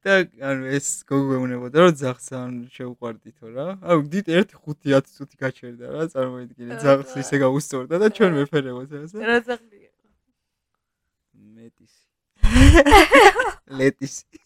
და 0.06 0.14
ანუ 0.38 0.68
ეს 0.70 0.86
გოგოებუნებოდა 1.10 1.76
რომ 1.82 1.94
ძაღს 1.98 2.28
ან 2.38 2.52
შეუყვარდითო 2.70 3.46
რა. 3.50 3.66
აუ 3.82 4.06
დიდ 4.12 4.26
1-5-10 4.54 5.10
წუთი 5.16 5.36
გაჩერდა 5.42 5.86
რა, 5.90 6.02
წარმოიდგინე 6.14 6.78
ძაღს 6.78 7.10
ისე 7.22 7.36
გაუსწორდა 7.42 7.98
და 7.98 8.06
ჩვენ 8.14 8.38
მეფერებოთ 8.38 8.90
ასე. 9.02 9.18
რა 9.26 9.38
ძაღლი 9.48 9.78
იყო? 9.82 10.06
მეტისი. 11.58 12.02
ლეტისი. 13.82 14.38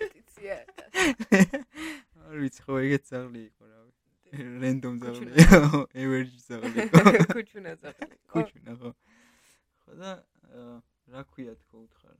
მეტიცია. 0.00 0.56
არ 2.24 2.36
ვიცი 2.40 2.60
ხო 2.64 2.72
ეგეც 2.80 3.04
ძაღლი 3.12 3.40
იყო 3.44 3.64
რა. 3.68 3.78
რენდომ 4.64 4.94
ძაღლი. 5.04 5.30
ევერჯი 6.00 6.40
ძაღლი 6.48 6.76
იყო. 6.88 6.98
კუჩუნა 7.36 7.72
ძაღლი. 7.84 8.14
კუჩუნა 8.32 8.72
ხო. 8.80 8.90
ხო 9.84 9.92
და 10.00 10.10
რა 11.12 11.22
ქვია 11.28 11.52
თქო 11.60 11.76
უთხარ? 11.84 12.16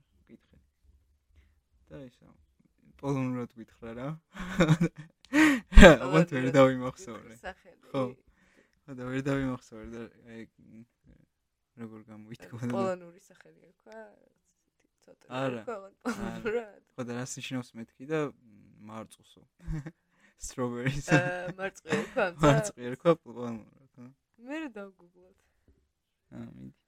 და 1.91 2.01
ისა 2.07 2.31
პოლონურად 3.01 3.53
გითხრა 3.57 3.93
რა. 3.97 4.09
ალბათ 6.01 6.33
ვერ 6.35 6.49
დავიმახსოვრე. 6.57 7.37
ხო. 7.89 8.03
ხო 8.85 8.97
და 8.99 9.07
ვერ 9.09 9.23
დავიმახსოვრე 9.25 9.87
და 9.95 10.03
აი 10.29 10.45
როგორ 11.81 12.03
გამოითქვა. 12.11 12.69
პოლონური 12.75 13.23
სახელი 13.25 13.59
ერქვა? 13.71 14.03
ცოტა. 15.01 15.25
არა. 15.41 16.65
ხო 16.93 17.07
და 17.09 17.17
რას 17.17 17.35
ნიშნავს 17.41 17.73
მეთქი 17.79 18.09
და 18.11 18.21
მარწუსო. 18.91 19.45
strawberries. 20.41 21.09
აა 21.13 21.53
მარწყვი 21.57 21.97
ერქვა? 21.97 22.27
მარწყვი 22.45 22.87
ერქვა 22.91 23.13
პოლონურად, 23.25 24.05
მე 24.41 24.61
რა 24.63 24.69
დავგუგლოთ. 24.77 25.37
აა 26.37 26.45
მიდი. 26.49 26.80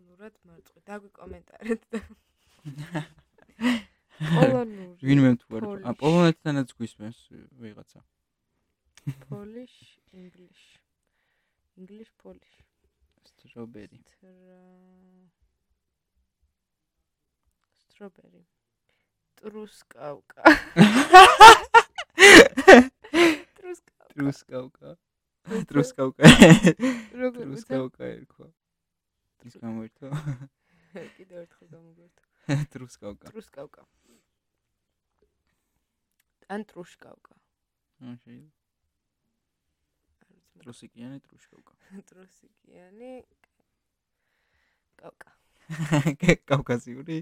პოლონურად 0.00 0.36
მარწყვი 0.48 0.80
დაგვიკომენტარეთ 0.88 1.82
და 1.92 1.98
პოლონური 4.36 5.08
ვინმე 5.08 5.32
თუ 5.42 5.58
არ 5.58 5.66
ა 5.84 5.92
პოლონეთთანაც 6.00 6.72
გვისმენს 6.78 7.18
ვიღაცა. 7.60 8.00
Polish 9.28 9.76
english. 10.12 10.64
English 11.76 12.12
polish. 12.22 12.56
Strawberry. 13.28 14.00
ტრუსკავკა 19.40 20.40
ტრუსკავკა 23.60 24.14
ტრუსკავკა 24.16 24.94
ტრუსკავკა 25.68 26.24
როგორ 27.20 27.44
უცა 27.44 27.44
ტრუსკავკა 27.44 28.04
ერქვა 28.14 28.48
ტრუს 29.40 29.56
გამოერთო 29.64 30.10
კიდევ 31.16 31.38
ერთხელ 31.44 31.68
გამოგვერთო 31.74 32.24
ტრუსკავკა 32.74 33.32
ტრუსკავკა 33.32 33.84
ან 36.50 36.64
ტრუშკავკა 36.72 37.34
აა 38.00 38.14
შეიძლება. 38.24 38.56
ტრუსიკიანი 40.60 41.20
ტრუშკავკა 41.26 42.02
ტრუსიკიანი 42.10 43.12
კავკა. 45.00 45.30
კავკაზიური 46.50 47.16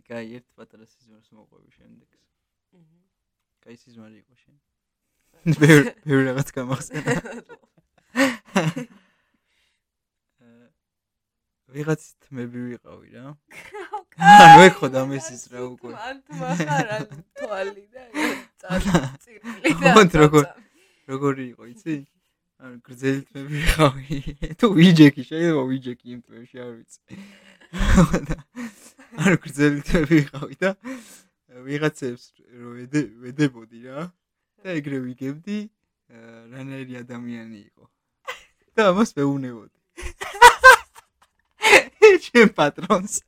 იკაი 0.00 0.36
ერთ 0.38 0.48
პატარა 0.56 0.86
სიზმარს 0.92 1.28
მოყვები 1.36 1.70
შემდეგს. 1.76 2.22
Mhm. 2.78 3.09
კაი 3.60 3.76
სიზმარი 3.76 4.16
იყო 4.20 4.34
შენ? 4.40 4.56
ბევრი 5.62 5.92
ბევრი 6.04 6.24
რაღაც 6.30 6.48
გამახსენა 6.56 7.14
აა, 8.50 8.86
ვიღაც 11.74 12.02
თმები 12.26 12.62
ვიყავი 12.70 13.08
რა. 13.14 13.34
ანუ 14.40 14.64
ეხო 14.66 14.90
დამესის 14.92 15.42
რა 15.52 15.60
უკვე. 15.70 15.92
ან 15.94 16.16
თუ 16.26 16.34
ახარა 16.50 16.98
თვალი 17.38 17.84
და 17.94 18.02
წაწილი 18.60 19.74
და 19.80 19.92
ხონთ 19.94 20.12
როგორ 20.24 20.44
როგორი 21.12 21.44
იყო 21.54 21.64
იცი? 21.70 21.96
ანუ 22.60 22.76
გრძელი 22.84 23.22
თმები 23.30 23.50
ვიყავი. 23.54 24.18
თუ 24.60 24.66
ვიჯეკი 24.76 25.22
შეიძლება 25.30 25.62
ვიჯეკი 25.70 26.06
იმ 26.16 26.20
თმებში 26.26 26.56
არ 26.64 26.72
ვიცი. 26.76 27.12
ანუ 29.24 29.36
გრძელი 29.46 29.80
თმები 29.86 30.14
ვიყავი 30.20 30.54
და 30.60 30.70
ვიღაცებს 31.50 32.24
ვედებოდი 33.24 33.80
რა 33.90 34.06
და 34.62 34.74
ეგრე 34.78 34.98
ვიგებდი 35.06 35.58
რანაირი 36.10 37.00
ადამიანი 37.02 37.58
იყო. 37.70 37.84
და 38.78 38.90
ამას 38.90 39.10
მეუნებოდი. 39.18 39.78
ჩემ 42.26 42.50
პატრონს. 42.54 43.20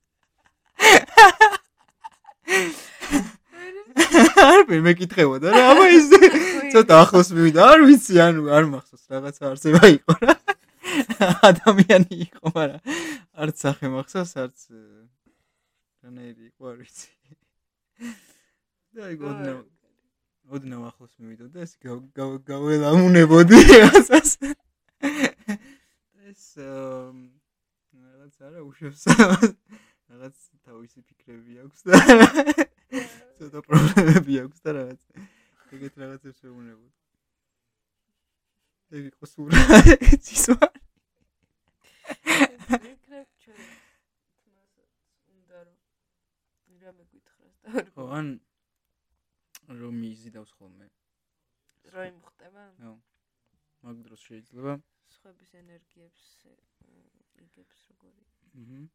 არ 4.42 4.60
მე 4.70 4.78
მეკითხებოდა 4.86 5.52
რა 5.54 5.62
აბა 5.72 5.86
ის 5.94 6.06
ცოტა 6.74 6.94
ახლოს 7.02 7.30
მივიდა. 7.34 7.60
არ 7.74 7.80
ვიცი 7.90 8.20
ანუ 8.26 8.42
არ 8.50 8.64
მახსოვს 8.72 9.04
რაღაცა 9.10 9.42
არსება 9.50 9.82
იყო 9.98 10.14
რა. 10.22 10.36
ადამიანი 11.50 12.14
იყო 12.28 12.46
მაგრამ 12.54 12.82
არც 13.42 13.56
სახე 13.66 13.86
მახსოვს 13.94 14.32
არც 14.44 14.58
რანაირი 16.02 16.42
იყო 16.50 16.62
არ 16.72 16.76
ვიცი 16.82 17.08
და 18.96 19.02
ეგ 19.12 19.20
ოდნავ 19.30 19.58
ოდნავ 20.56 20.82
ახლოს 20.90 21.12
მივიდა 21.22 21.46
და 21.54 21.58
ეს 21.66 21.72
გავ- 21.84 22.08
გავ- 22.18 22.42
გაველამუნებოდი 22.50 23.58
რაღაცას 23.72 24.30
ეს 26.30 26.44
რაღაც 26.62 28.34
არა 28.48 28.60
უშვებს 28.68 29.02
რაღაც 30.12 30.36
თავისი 30.66 30.98
ფიქრები 31.08 31.52
აქვს 31.64 31.80
და 31.88 31.94
ცოტა 33.38 33.60
პრობლემები 33.68 34.32
აქვს 34.44 34.58
და 34.66 34.70
რაღაც. 34.78 35.00
ეგეთ 35.72 35.94
რაღაცებს 36.02 36.38
ვეუბნებოდი 36.44 36.90
ეგ 38.92 39.04
იყო 39.08 39.24
სულ 39.32 39.48
ცისვა 40.26 40.66
იქნებ 42.28 43.28
ჩვენ 43.42 43.62
თმასაც 44.42 44.92
უნდა 45.32 45.58
რომ 45.64 45.78
რამე 46.86 47.04
გითხრას 47.12 47.56
და 47.64 47.74
არ 47.80 47.90
ხო 47.96 48.06
ან 48.18 48.28
რომ 49.82 49.96
იზიდავს 50.10 50.52
ხოლმე. 50.58 50.88
რო 51.94 52.02
იმხტება 52.12 52.64
ხო. 52.78 52.94
მაგ 53.86 53.96
დროს 54.06 54.20
შეიძლება. 54.28 54.72
სხვების 55.16 55.50
ენერგიებს 55.62 56.24
იგებს 57.46 57.78
როგორი. 57.90 58.24
აჰა 58.62 58.80
და 58.80 58.88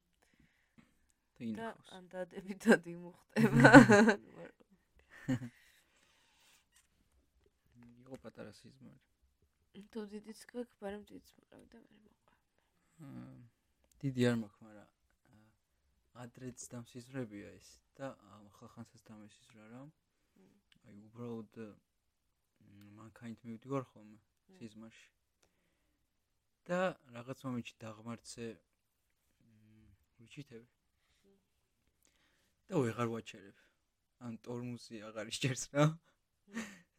და 1.37 1.45
ინახავს. 1.51 1.93
ან 1.99 2.03
დადებითად 2.15 2.91
იმუხტება. 2.95 3.71
იყო 8.07 8.17
პატარა 8.23 8.51
სიზმარი 8.55 9.83
თუ 9.93 10.03
დიდიც 10.11 10.43
გაქვს 10.51 10.77
მაგრამ 10.83 11.01
დიდიც 11.09 11.31
მიყავი 11.39 11.65
და 11.73 11.79
ვერ 11.87 11.97
მოყვა 12.03 12.37
აა, 13.07 13.33
დიდი 14.03 14.27
არ 14.29 14.37
მაქვს 14.43 14.61
მაგრამ 14.67 14.93
ადრეც 16.23 16.63
დამსიზრებია 16.73 17.49
ეს 17.57 17.67
და 17.97 18.09
ამ 18.35 18.47
ხალხანსაც 18.57 19.03
დამესიზრა 19.09 19.65
რა. 19.73 19.81
აი 20.87 20.97
უბრალოდ 21.09 21.59
მანქანით 22.99 23.43
მივდივარ 23.49 23.85
ხოლმე 23.91 24.17
სიზმარში. 24.57 25.11
და 26.67 26.79
რაღაც 27.15 27.43
მომენტში 27.47 27.75
დაღმართზე 27.83 28.47
ვიჩიტები 30.19 30.67
და 32.67 32.81
ვეღარ 32.83 33.07
ვაჩერებ. 33.13 33.57
ან 34.27 34.33
ტორმუსი 34.47 35.03
აღარ 35.09 35.31
ისჭერს 35.31 35.63
რა. 35.73 35.85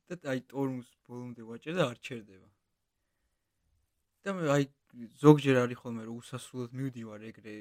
და 0.08 0.14
აი 0.32 0.40
ტორმუს 0.52 0.94
ბოლომდე 1.08 1.42
ვაჭერ 1.50 1.74
და 1.80 1.84
არ 1.92 1.98
ჩერდება. 2.06 2.48
და 4.22 4.34
მე 4.38 4.48
აი 4.56 4.64
ზოგჯერ 5.24 5.56
არის 5.64 5.78
ხოლმე 5.82 6.02
რომ 6.08 6.16
უსასრულოდ 6.22 6.70
მივდივარ 6.78 7.20
ეგრე 7.30 7.54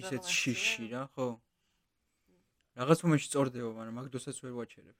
ისეთ 0.00 0.24
შიში 0.38 0.86
რა? 0.92 1.02
რა 1.02 1.02
ხო. 1.14 1.26
რაღაც 2.76 2.98
მომენტში 3.04 3.28
წორდება 3.32 3.70
მაგრამ 3.78 3.94
მაგ 3.98 4.06
დროსაც 4.12 4.36
ვერ 4.44 4.54
ვაჩერებ. 4.60 4.98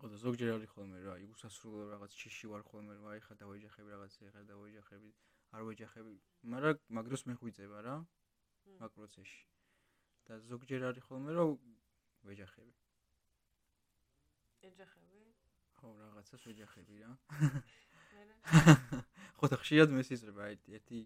ხო 0.00 0.06
და 0.12 0.16
ზოგჯერ 0.24 0.50
არის 0.56 0.70
ხოლმე 0.74 0.98
რა 1.04 1.10
აი 1.18 1.24
უსასრულო 1.34 1.80
რაღაც 1.92 2.12
შიში 2.20 2.46
ვარ 2.52 2.62
ხოლმე 2.68 2.92
რომ 2.96 3.06
აი 3.12 3.20
ხა 3.26 3.34
დავეჯახები 3.42 3.88
რაღაც 3.94 4.12
ეხა 4.30 4.42
დავეჯახები 4.50 5.10
არ 5.56 5.62
ვეჯახები 5.68 6.14
მაგრამ 6.54 6.76
მაგ 6.96 7.04
დროს 7.10 7.22
მეხვიწება 7.28 7.78
რა 7.86 7.96
მაგ 8.80 8.90
პროცესში. 8.96 9.42
და 10.26 10.32
ზოგჯერ 10.50 10.80
არის 10.88 11.04
ხოლმე 11.04 11.32
რომ 11.36 11.50
ვეჯახები 12.24 12.72
ეჯახები? 14.70 15.20
ხო 15.80 15.88
რაღაცას 16.00 16.42
ვეჯახები 16.48 16.94
რა. 17.02 17.10
მერე 18.20 18.34
ხო 19.38 19.48
და 19.52 19.56
ხშირად 19.62 19.92
მესიზრება 19.96 20.46
აი 20.48 20.56
ერთი 20.76 21.00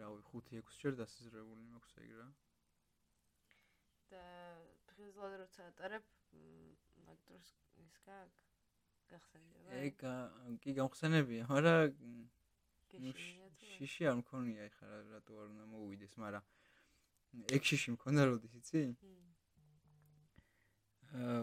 რავი 0.00 0.20
5-6 0.32 0.78
ჯერ 0.82 0.94
დასიზრებული 1.02 1.62
მაქვს 1.72 1.94
ეგ 2.04 2.10
რა. 2.18 2.28
და 4.12 4.22
დღესდღეობით 4.90 5.40
როცა 5.42 5.62
ატარებ 5.70 6.04
დროს 7.28 7.48
ის 7.84 7.94
გაკ 8.06 8.30
გახსენდება. 9.10 9.68
ეგ 9.84 9.94
კი 10.64 10.70
გამხსენებია 10.78 11.42
მაგრამ 11.52 11.92
შიში 13.68 14.08
არ 14.10 14.16
მქონია 14.22 14.60
ეხლა 14.70 14.86
რა- 14.88 15.06
რატო 15.12 15.32
არ 15.42 15.46
უნდა 15.52 15.64
მოუვიდეს 15.72 16.14
მაგრამ 16.24 16.44
ეგ 17.56 17.62
შიში 17.68 17.88
მქონდა 17.96 18.22
როდის 18.32 18.54
იცი? 18.60 18.82
აა 21.18 21.40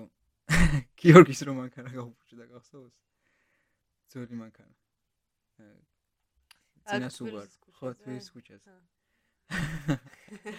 გიორგის 1.01 1.41
რომ 1.47 1.55
მანქანა 1.61 1.89
გავუფუჭდა 1.97 2.45
გახსოვს 2.53 2.97
ძველი 4.09 4.35
მანქანა 4.41 4.73
აა, 6.85 6.91
წინა 6.91 7.07
აქ 7.09 7.13
სუბარ 7.17 7.45
თბილისის 7.49 7.75
ხო 7.77 7.87
თბილისის 7.97 8.29
ქუჩაზე 8.35 8.71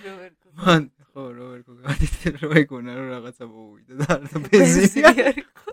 როგორ 0.06 0.32
მან 0.62 0.82
ხო 1.10 1.22
რო 1.36 1.46
ვერ 1.52 1.60
გაგადით 1.66 2.14
რო 2.42 2.48
ეგონა 2.62 2.92
რომ 2.98 3.08
რაღაცა 3.14 3.44
მოუვიდა 3.50 3.94
და 4.00 4.06
არ 4.16 4.22
და 4.26 4.36
ბენზინი 4.46 5.00
არ 5.10 5.36
იყო. 5.42 5.70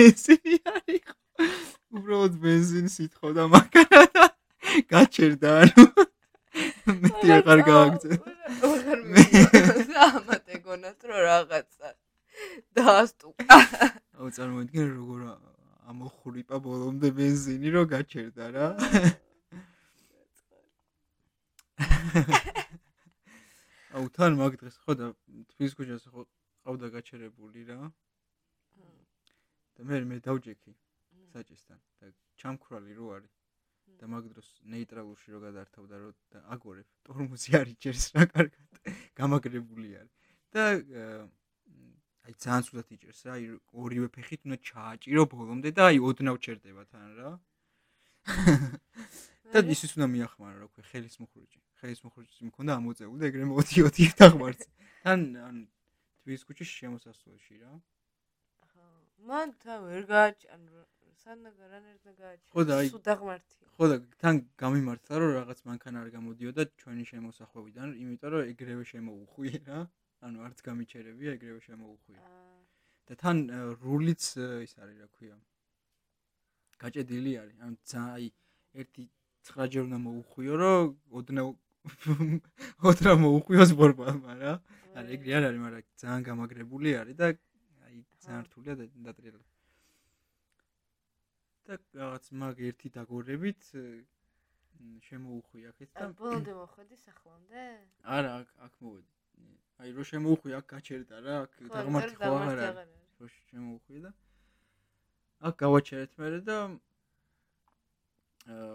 ბენზინი 0.00 0.56
არ 0.70 0.84
იყო 0.96 1.14
უბრალოდ 1.98 2.34
ბენზინს 2.44 2.96
ითხოვდა 3.06 3.46
მანქანა 3.54 4.02
და 4.14 4.24
გაჩერდა 4.92 5.50
ანუ 5.64 5.84
აღარ 7.50 7.60
გააგზა. 7.66 8.16
აღარ 8.66 9.00
მე 9.10 9.22
ამატე 10.06 10.54
გონათ 10.62 11.00
რომ 11.10 11.18
რაღაცა 11.26 11.88
დაასტუკა. 12.78 13.56
აუ 14.14 14.28
წარმოიდგინე 14.36 14.86
როგორ 14.94 15.20
ამოხურიპა 15.90 16.56
ბოლომდე 16.62 17.08
бенზინი 17.16 17.68
რომ 17.74 17.86
გაჩერდა 17.90 18.46
რა. 18.54 18.66
აუ 23.98 24.06
თან 24.14 24.32
მაგ 24.38 24.52
დღეს 24.62 24.76
ხო 24.86 24.92
და 24.94 25.06
თვის 25.50 25.74
ქუჩას 25.74 26.06
ხო 26.06 26.22
ყავდა 26.62 26.86
გაჩერებული 26.94 27.66
რა. 27.66 27.90
და 29.74 29.80
მე 29.90 30.06
მე 30.06 30.16
დავჯექი 30.22 30.72
საჭესთან 31.34 31.78
და 31.98 32.14
ჩამქრალი 32.38 32.94
რო 32.94 33.06
არის. 33.18 33.39
და 34.00 34.08
მაგ 34.08 34.24
დროს 34.32 34.48
ნეიტრალურში 34.72 35.34
რო 35.34 35.38
გადართავდა 35.44 35.96
რო 36.00 36.10
აგორებ 36.56 36.88
ტორმუზი 37.08 37.50
არის 37.60 37.76
ჯერს 37.84 38.04
რა 38.16 38.24
კარგად 38.32 38.80
გამაგრებული 39.20 39.88
არის. 40.00 40.14
და 40.56 40.64
აი 42.24 42.34
ძალიან 42.44 42.64
სულად 42.68 42.88
იჭერს 42.96 43.20
რა 43.28 43.32
აი 43.36 43.44
ორივე 43.84 44.08
ფეხით 44.16 44.40
უნდა 44.48 44.58
ჩააჭირო 44.70 45.22
ბოლომდე 45.34 45.70
და 45.76 45.82
აი 45.92 46.00
ოდნავ 46.08 46.36
ჩერდება 46.46 46.82
თან 46.88 47.08
რა. 47.20 47.30
და 49.52 49.58
ისიც 49.74 49.90
უნდა 49.98 50.08
მიახმარო 50.14 50.56
რა 50.64 50.66
ქვია 50.72 50.84
ხელის 50.90 51.16
მუხრუჭი 51.20 51.60
ხელის 51.82 52.00
მუხრუჭი 52.06 52.48
მქონდა 52.48 52.72
ამოწეული 52.80 53.20
და 53.20 53.26
ეგრე 53.30 53.44
მოდი 53.52 53.84
ოთი 53.88 54.04
დაღმართ 54.20 54.60
თან 55.04 55.20
ან 55.44 55.56
თბილისის 56.24 56.46
ქუჩის 56.48 56.70
შემოსასვლელში 56.80 57.54
რა. 57.60 57.72
მან 59.28 59.48
თა 59.60 59.74
ვერ 59.84 60.02
გააჭან 60.08 60.62
ხო 62.52 62.64
და 62.68 62.76
აი 62.80 62.88
სულ 62.92 63.02
დაღმართია. 63.06 63.66
ხო 63.76 63.84
და 63.92 63.96
თან 64.22 64.36
გამიმართლა 64.62 65.14
რომ 65.20 65.30
რაღაც 65.36 65.58
მანქანა 65.68 65.98
არ 66.04 66.08
გამოდიოდა 66.16 66.62
ჩვენი 66.80 67.04
შემოსახვევიდან 67.10 67.88
იმიტომ 68.02 68.30
რომ 68.34 68.42
ეგრევე 68.52 68.84
შემოუხვი 68.92 69.50
რა. 69.68 69.78
ანუ 70.24 70.38
არც 70.46 70.58
გამიჩერებია 70.68 71.30
ეგრევე 71.36 71.60
შემოუხვია. 71.68 72.20
და 73.10 73.12
თან 73.22 73.36
რულიც 73.84 74.22
ის 74.64 74.72
არის 74.80 74.96
რა 75.02 75.08
ქვია 75.14 75.36
გაჭედილი 76.80 77.32
არის. 77.42 77.56
ანუ 77.64 77.76
აი 78.00 78.26
ერთი 78.80 79.04
9 79.50 79.68
ჯერ 79.72 79.82
უნდა 79.88 79.98
მოუხვიო 80.08 80.54
რომ 80.62 80.84
ოდნა 81.20 81.42
ოდნა 82.88 83.12
მოუხვიოს 83.24 83.70
ბორბალმა 83.76 84.32
რა. 84.40 84.52
არა 84.96 85.08
ეგრე 85.16 85.32
არ 85.38 85.44
არის 85.48 85.60
მაგრამ 85.64 85.84
ძალიან 86.00 86.20
გამაგრებული 86.28 86.88
არის 87.02 87.16
და 87.20 87.26
აი 87.86 87.96
ძალიან 88.24 88.42
რთულია 88.48 88.74
და 88.80 88.84
დატრიალება 89.08 89.49
და 91.66 91.74
რაღაც 92.00 92.24
მაგ 92.42 92.56
ერთი 92.70 92.88
დაგორებით 92.96 93.62
შემოუხვი 95.08 95.60
აქეთ 95.70 95.90
და 96.00 96.06
ბოლომდე 96.20 96.52
მოხვედი 96.60 96.96
სახლამდე? 97.04 97.64
არა, 98.16 98.30
აქ 98.40 98.48
აქ 98.66 98.74
მოვედი. 98.84 99.12
აი 99.80 99.88
რო 99.96 100.02
შემოუხვი 100.12 100.50
აქ 100.60 100.66
გაჩერდა 100.72 101.16
რა, 101.24 101.34
აქ 101.44 101.52
დაღმართი 101.76 102.14
ხო 102.20 102.32
არა. 102.50 102.68
რო 103.20 103.28
შემოუხვი 103.28 103.98
და 104.04 104.10
აქ 105.40 105.54
გავაჩერეთ 105.64 106.12
მე 106.20 106.28
და 106.48 106.56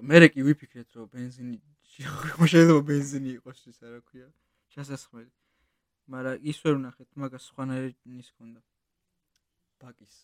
მე 0.09 0.27
კი 0.33 0.45
ვიფიქრეთ 0.47 0.89
რომ 0.97 1.09
бенზინი 1.13 1.57
შეიძლება 1.93 2.81
бенზინი 2.89 3.31
იყოს 3.37 3.59
ის 3.71 3.79
რა 3.85 3.99
ქვია 4.09 4.27
შესაძხველი 4.73 5.31
მაგრამ 6.13 6.45
ის 6.51 6.57
ვერ 6.65 6.75
ვნახეთ 6.79 7.09
მაგას 7.21 7.47
სხვანაირი 7.49 7.91
ის 8.21 8.29
ქონდა 8.37 8.61
ბაკის 9.81 10.15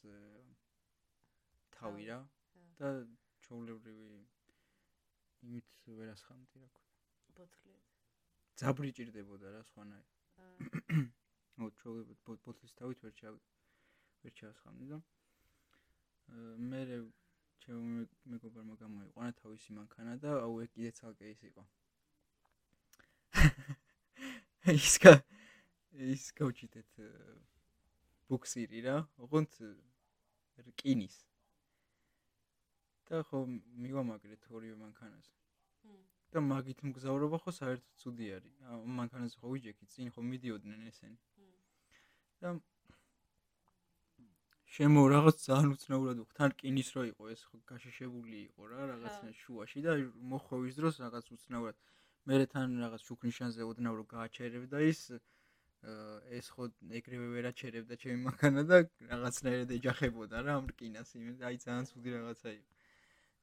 თავი 1.78 2.06
რა 2.10 2.20
და 2.80 2.90
ჩაულებრივი 3.46 4.10
იმით 5.48 5.70
ვერასხამდი 6.00 6.62
რა 6.64 6.70
ქვია. 6.78 6.92
ბოთლი. 7.38 7.76
ძაბრი 8.62 8.92
ჭირდებოდა 8.98 9.54
რა 9.56 9.62
სხვანაირი. 9.70 10.14
ო 11.62 11.70
ჩაულებრივი 11.82 12.38
ბოთლის 12.46 12.78
თავით 12.82 13.04
ვერ 13.06 13.14
ჩავ 13.22 13.40
ვერ 14.24 14.34
ჩასხამდი 14.42 14.86
და 14.92 15.02
მე 16.72 16.82
ჩემ 17.62 17.90
მეგობარმა 18.34 18.76
გამოიყვანა 18.82 19.38
თავისი 19.42 19.74
მანქანა 19.78 20.14
და 20.22 20.32
აუ 20.46 20.62
ეგ 20.66 20.72
კიდე 20.76 20.92
ცალკე 20.98 21.32
ის 21.34 21.42
იყო. 21.50 21.64
ის 24.78 24.96
კა 25.04 25.14
ის 26.12 26.24
კოჩიტეთ 26.38 27.02
ბუქსირი 28.32 28.82
რა, 28.88 28.96
ოღონდ 29.26 29.60
რკინის. 30.72 31.18
და 33.12 33.20
ხო 33.28 33.40
მივამაგრეთ 33.84 34.50
ორივე 34.56 34.76
მანქანაზე. 34.82 35.32
და 36.32 36.40
მაგით 36.48 36.80
მგზავრობა 36.88 37.38
ხო 37.44 37.52
საერთოდ 37.60 37.96
ცუდი 38.02 38.28
არის. 38.36 38.54
მანქანაზე 39.00 39.36
ხო 39.40 39.48
ვიჯექი, 39.54 39.88
წინ 39.94 40.12
ხო 40.16 40.22
მიდიოდნენ 40.32 40.86
ესენი. 40.92 41.18
და 42.42 42.50
შემო 44.76 45.02
რაღაც 45.12 45.38
ძალიან 45.48 45.74
უცნაურად 45.76 46.22
თან 46.38 46.54
რკინის 46.54 46.90
რო 46.96 47.04
იყო 47.12 47.24
ეს 47.36 47.42
ხო 47.50 47.58
გაშიშებული 47.72 48.38
იყო 48.48 48.62
რა 48.72 48.82
რაღაცა 48.92 49.34
შუაში 49.42 49.84
და 49.88 49.96
მოხვევის 50.32 50.80
დროს 50.80 50.96
რაღაც 51.04 51.26
უცნაურად. 51.36 51.76
მე 52.28 52.36
თან 52.54 52.80
რაღაც 52.84 53.02
შუქნიშანზე 53.10 53.62
ოდნავ 53.68 53.94
რო 54.00 54.06
გააჩერებდა 54.16 54.78
ის 54.88 55.02
ეს 56.40 56.48
ხო 56.54 56.70
ეგრევე 56.98 57.28
ვერაჩერებდა 57.36 57.96
ჩემი 58.02 58.18
მანქანა 58.26 58.64
და 58.72 58.78
რაღაცნაირად 59.12 59.70
ეჯახებოდა 59.78 60.44
რა 60.48 60.52
ამ 60.62 60.66
რკინას 60.72 61.10
იმენ 61.20 61.42
აი 61.50 61.58
ძალიან 61.66 61.86
ცუდი 61.92 62.10
რაღაცა 62.16 62.50
იყო. 62.58 62.70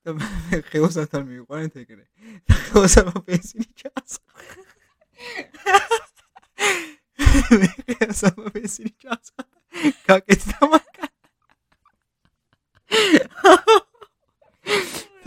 და 0.08 0.14
მე 0.16 0.58
ხელოსათან 0.72 1.22
მივიყვანეთ 1.28 1.74
ეგრე. 1.84 2.04
და 2.48 2.54
ხელოსამა 2.64 3.20
პენსინი 3.28 3.68
ჩასხა. 3.76 4.32
მე 7.60 7.68
ხელოსამა 7.92 8.46
პენსინი 8.56 8.92
ჩასხა. 9.04 9.42
გაკეთდა 10.08 10.58
მაგა. 10.72 11.06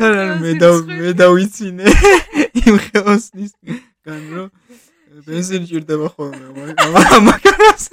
თან 0.02 0.42
მე 0.42 0.52
და 0.58 0.70
მე 0.90 1.14
დავიცინე 1.22 1.88
იმ 2.66 2.76
ხელოსნის 2.90 3.54
გან 4.02 4.22
რო 4.34 4.46
პენსინი 5.30 5.66
ჭირდება 5.70 6.10
ხოლმე 6.10 6.48
მაგას. 7.30 7.84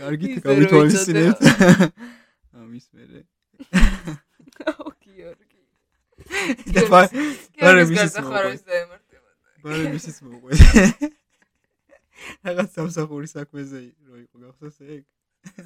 კარგით 0.00 0.42
გავითვალისწინებთ. 0.42 2.18
ამის 2.80 2.88
მერე. 2.96 3.20
ო 4.72 4.92
გიორგი. 5.04 5.60
და 6.74 6.82
ბარე 7.60 7.82
მისის 7.88 8.16
ემართება. 8.16 9.30
ბარე 9.64 9.90
მისის 9.92 10.20
მოყვეს. 10.24 10.60
რაღაც 12.46 12.68
სამსახური 12.76 13.28
საქმეზე 13.28 13.80
რო 14.08 14.16
იყო 14.24 14.36
გახსოვს 14.44 14.78
ეგ? 14.96 15.04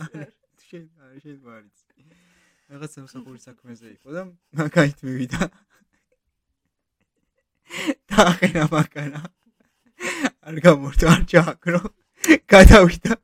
შენ 0.66 0.88
არ 1.06 1.14
შენ 1.22 1.38
ვარიც. 1.46 1.78
რაღაც 2.74 2.90
სამსახური 2.98 3.38
საქმეზე 3.46 3.86
იყო 3.94 4.08
და 4.16 4.22
მაგაით 4.58 5.06
მივიდა. 5.06 5.50
და 8.10 8.26
ახლა 8.34 8.66
მაგანა. 8.74 9.22
არ 10.50 10.56
გამორთო 10.66 11.06
არ 11.14 11.22
ჩააკრო. 11.30 11.82
გადავიდა. 12.50 13.22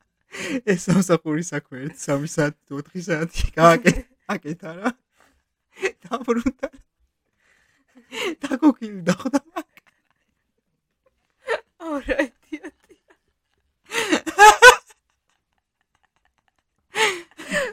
ეს 0.64 0.87
სამსახური 0.88 1.45
საქმე 1.47 1.90
3 2.05 2.31
საათი 2.35 2.61
4 2.75 3.03
საათი 3.09 3.51
გააკეთე 3.57 4.03
აკეთა 4.35 4.71
რა. 4.79 4.90
დაბრუნდა. 6.05 6.69
და 8.43 8.51
გოგილი 8.62 9.01
დახვდა 9.07 9.40
ორა 11.90 12.16
იდიოტი. 12.27 12.97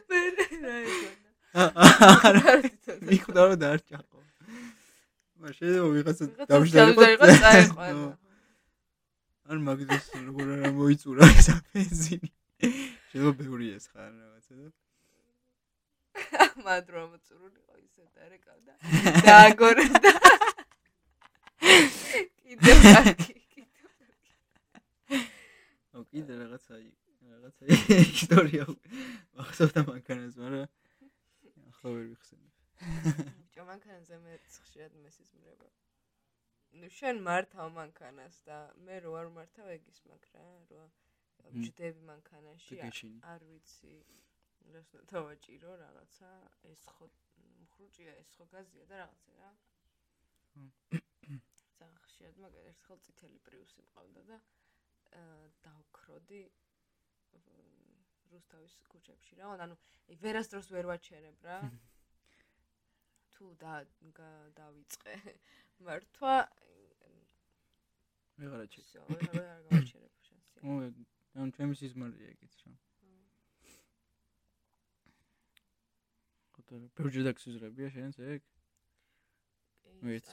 მე 0.10 0.22
რა 0.38 0.76
ეგონა 0.82 1.18
მიხვდა 3.10 3.42
რომ 3.48 3.58
დაარჩაყო 3.64 4.18
მაშინ 5.42 5.74
ვიღაცა 5.96 6.26
დავშდა 6.50 6.80
ან 9.48 9.60
მაგდეს 9.64 10.06
როგორ 10.28 10.48
არა 10.58 10.70
მოიწურა 10.78 11.28
ეს 11.34 11.48
ბენზინი 11.74 12.30
შეიძლება 12.58 13.34
ბევრი 13.40 13.68
ეს 13.78 13.86
ხარ 13.94 14.12
რაღაცა 14.18 14.54
და. 14.58 14.70
მადრო 16.66 17.02
მოწურულიყო 17.12 17.74
ისე 17.86 18.04
და 18.18 18.24
რეკავდა 18.34 18.74
დააგორდა 19.28 20.12
კიდე 22.42 22.74
კარგი 22.86 23.36
ო 25.94 26.04
კიდე 26.12 26.34
რაღაცა 26.42 26.76
რაღაცა 27.34 27.64
ისტორია 28.18 28.66
მახსოვდა 29.38 29.82
მანქანას 29.92 30.36
მაგრამ 30.42 30.68
ახლა 31.70 31.90
ვერ 31.94 32.06
ვიხსენებ. 32.12 32.54
ჯო 33.54 33.62
მანქანაზე 33.70 34.16
მე 34.26 34.34
ხშირად 34.46 34.94
მესიზმრება 35.06 35.70
ნუ 36.82 36.90
შენ 37.00 37.22
მართავ 37.28 37.70
მანქანას 37.78 38.36
და 38.50 38.58
მე 38.88 38.96
რო 39.06 39.12
არ 39.22 39.30
მართავ 39.38 39.68
ეგის 39.78 40.02
მაგ 40.10 40.26
რა 40.34 40.44
რო 41.44 41.50
ჯდები 41.68 42.02
მანქანაში 42.12 42.80
არ 43.34 43.48
ვიცი 43.52 43.94
რას 44.76 44.92
თავაჭირო 45.14 45.72
რაღაცა 45.84 46.32
ეს 46.74 46.82
ხო 46.94 47.10
მხრუჭია 47.64 48.14
ეს 48.24 48.30
ხო 48.38 48.46
გაზია 48.54 48.86
და 48.92 48.96
რაღაცა 49.04 49.32
რა 49.42 49.52
ზახშიად 51.80 52.40
მაგერ 52.44 52.70
ერთხელ 52.72 53.00
წითელი 53.08 53.40
პრიუსი 53.48 53.84
მყავდა 53.88 54.24
და 54.32 54.38
დავქროდი 55.68 56.42
რუსთავის 58.32 58.76
ქუჩებში 58.92 59.38
რა. 59.40 59.52
ანუ 59.66 59.76
ვერასდროს 60.24 60.72
ვერ 60.76 60.90
ვაჩერებ 60.92 61.46
რა. 61.48 61.58
თუ 63.38 63.52
და 63.62 63.74
დავიწყე 64.58 65.16
მართვა 65.88 66.36
ვეღარა 68.38 68.66
ჩი. 68.74 68.82
ისე 68.86 69.06
ვერ 69.10 69.46
არ 69.54 69.62
გავაჩერებ 69.70 70.14
შანსი. 70.30 71.17
ანუ 71.38 71.52
ჩემი 71.58 71.74
სიზმარია 71.80 72.28
ეგეც 72.34 72.54
რა. 72.66 72.72
ხოთო, 76.58 76.76
ბევრი 76.98 77.22
დაქსიზრებია 77.30 77.90
შენს 77.96 78.18
ეგ? 78.36 78.42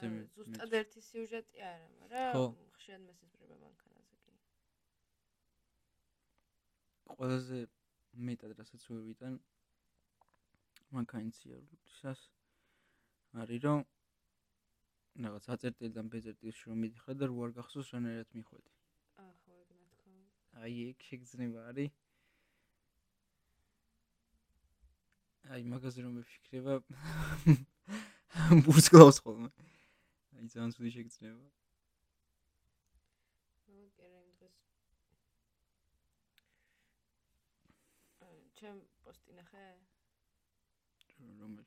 ემე- 0.07 0.25
ზუსტად 0.35 0.71
ერთი 0.79 0.99
სიუჟეტი 1.09 1.57
არა, 1.69 1.85
მაგრამ 2.01 2.71
ხშირად 2.77 3.01
მესიზმრება 3.09 3.55
მანქანაზე 3.65 4.15
კი. 4.23 4.33
ყველაზე 7.15 7.59
მეტად 8.27 8.51
რასაც 8.59 8.81
ვერ 8.89 9.01
ვიტან 9.09 9.33
მანქანციალისას 10.97 12.21
არის 13.43 13.59
რომ 13.65 13.79
რაღაც 15.25 15.45
აწერტილიდან 15.55 16.05
ბეζერტილში 16.13 16.63
რომ 16.69 16.77
მიდიხარ 16.85 17.15
და 17.19 17.25
რო 17.31 17.37
არ 17.45 17.51
გახსოვს 17.57 17.89
რანაირად 17.95 18.29
მიხვედი. 18.37 18.71
აა 19.23 19.31
ხო, 19.41 19.51
ეგ 19.61 19.69
ნათქვა. 19.79 20.13
აი 20.65 20.73
ეგ 20.89 20.97
შეგრძნება 21.07 21.59
არის. 21.69 21.93
აი 25.53 25.61
მაგაზე 25.71 25.99
რომ 26.05 26.13
მეფიქრება 26.17 26.73
ბურს 28.65 28.87
კლავს 28.93 29.21
ხოლმე. 29.25 29.49
აი 30.35 30.45
ძალიან 30.53 30.73
ცუდი 30.73 30.91
შეგრძნება. 30.97 31.45
დღეს 33.69 34.57
აა 38.25 38.39
ჩემ 38.57 38.79
პოსტი 39.05 39.31
ნახე? 39.37 39.65
რომელი? 41.41 41.65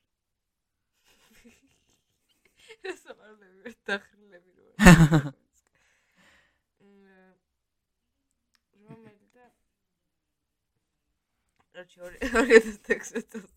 სამარლები 3.05 3.59
ვერ 3.65 3.75
დახრილები 3.89 4.51
რო. 4.59 4.67
მ 6.89 7.15
რომელი 8.89 9.27
და 9.37 9.47
რაჩი 11.79 11.99
2016 12.03 13.29
წელს 13.33 13.53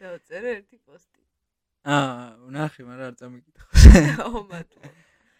დავწერე 0.00 0.52
ერთი 0.58 0.78
პოსტი. 0.88 1.20
აა, 1.84 2.48
ნახე, 2.54 2.84
მაგრამ 2.88 3.08
არ 3.10 3.16
წამიკითხო. 3.20 3.66
აუ 4.24 4.42
მადლობა. 4.48 4.90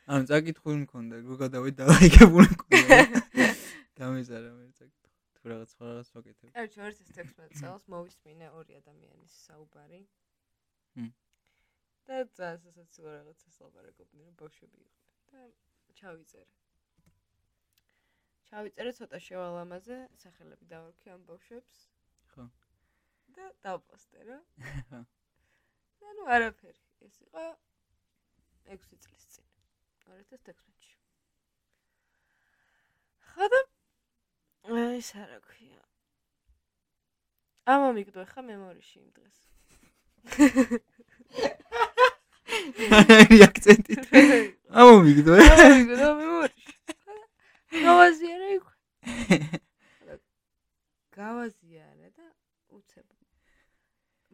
ანუ 0.08 0.28
წაკითხული 0.30 0.78
მქონდა, 0.84 1.20
რო 1.24 1.38
გადავედი 1.42 1.76
დააიგებული 1.80 2.48
მქონდა. 2.52 2.98
დამეზარა 4.00 4.50
მე 4.58 4.68
წაკითხო. 4.76 5.08
თუ 5.38 5.52
რაღაც 5.52 5.72
სხვა 5.72 5.84
რაღაც 5.88 6.08
ვაკეთებ. 6.18 6.52
რაჩი 6.58 6.78
2016 6.84 7.58
წელს 7.62 7.84
მოვისმინე 7.94 8.46
ორი 8.60 8.78
ადამიანის 8.80 9.34
საუბარი. 9.48 10.02
ჰმ. 10.98 11.10
და 12.08 12.24
ძალიან 12.36 12.60
სასაცილო 12.64 13.10
რაღაცას 13.18 13.60
ლაპარაკობდნენ, 13.62 14.24
რომ 14.28 14.34
ბავშვები 14.40 14.78
იყვნენ 14.84 15.12
და 15.28 15.40
ჩავიწერე. 16.00 16.54
ჩავიწერე 18.48 18.92
ცოტა 18.98 19.18
შევალ 19.28 19.56
ამაზე, 19.64 19.98
სახელები 20.24 20.64
დავარქვი 20.72 21.08
ამ 21.14 21.22
ბავშვებს. 21.28 21.88
ხო. 22.38 22.46
და 23.34 23.44
დავპოსტე 23.66 24.20
რა. 24.28 24.38
ხო. 24.90 25.00
და 25.98 26.08
ნუ 26.18 26.24
არაფერი. 26.34 26.82
ეს 27.06 27.16
იყო 27.26 27.44
6 28.70 29.02
წლის 29.02 29.24
წინ. 29.34 29.46
2016-ში. 30.06 30.94
ხო 33.34 33.44
და 33.54 33.60
აი 34.68 35.00
ეს 35.02 35.10
რა 35.18 35.38
ქვია. 35.48 35.82
ამა 37.74 37.88
მიგდო 37.98 38.22
ხა 38.30 38.40
მემორიში 38.46 38.96
იმ 39.02 39.08
დღეს. 39.18 39.38
აი 42.98 43.36
აქცენტი. 43.48 43.94
ამა 44.78 44.94
მიგდო. 45.08 45.32
ამა 45.42 45.66
მიგდო 45.74 46.08
მემორიში. 46.22 46.74
გავაზიარე 47.82 48.48
იქ. 48.58 48.66
გავაზიარე 51.18 51.18
და 51.18 51.18
უცებ. 51.18 51.87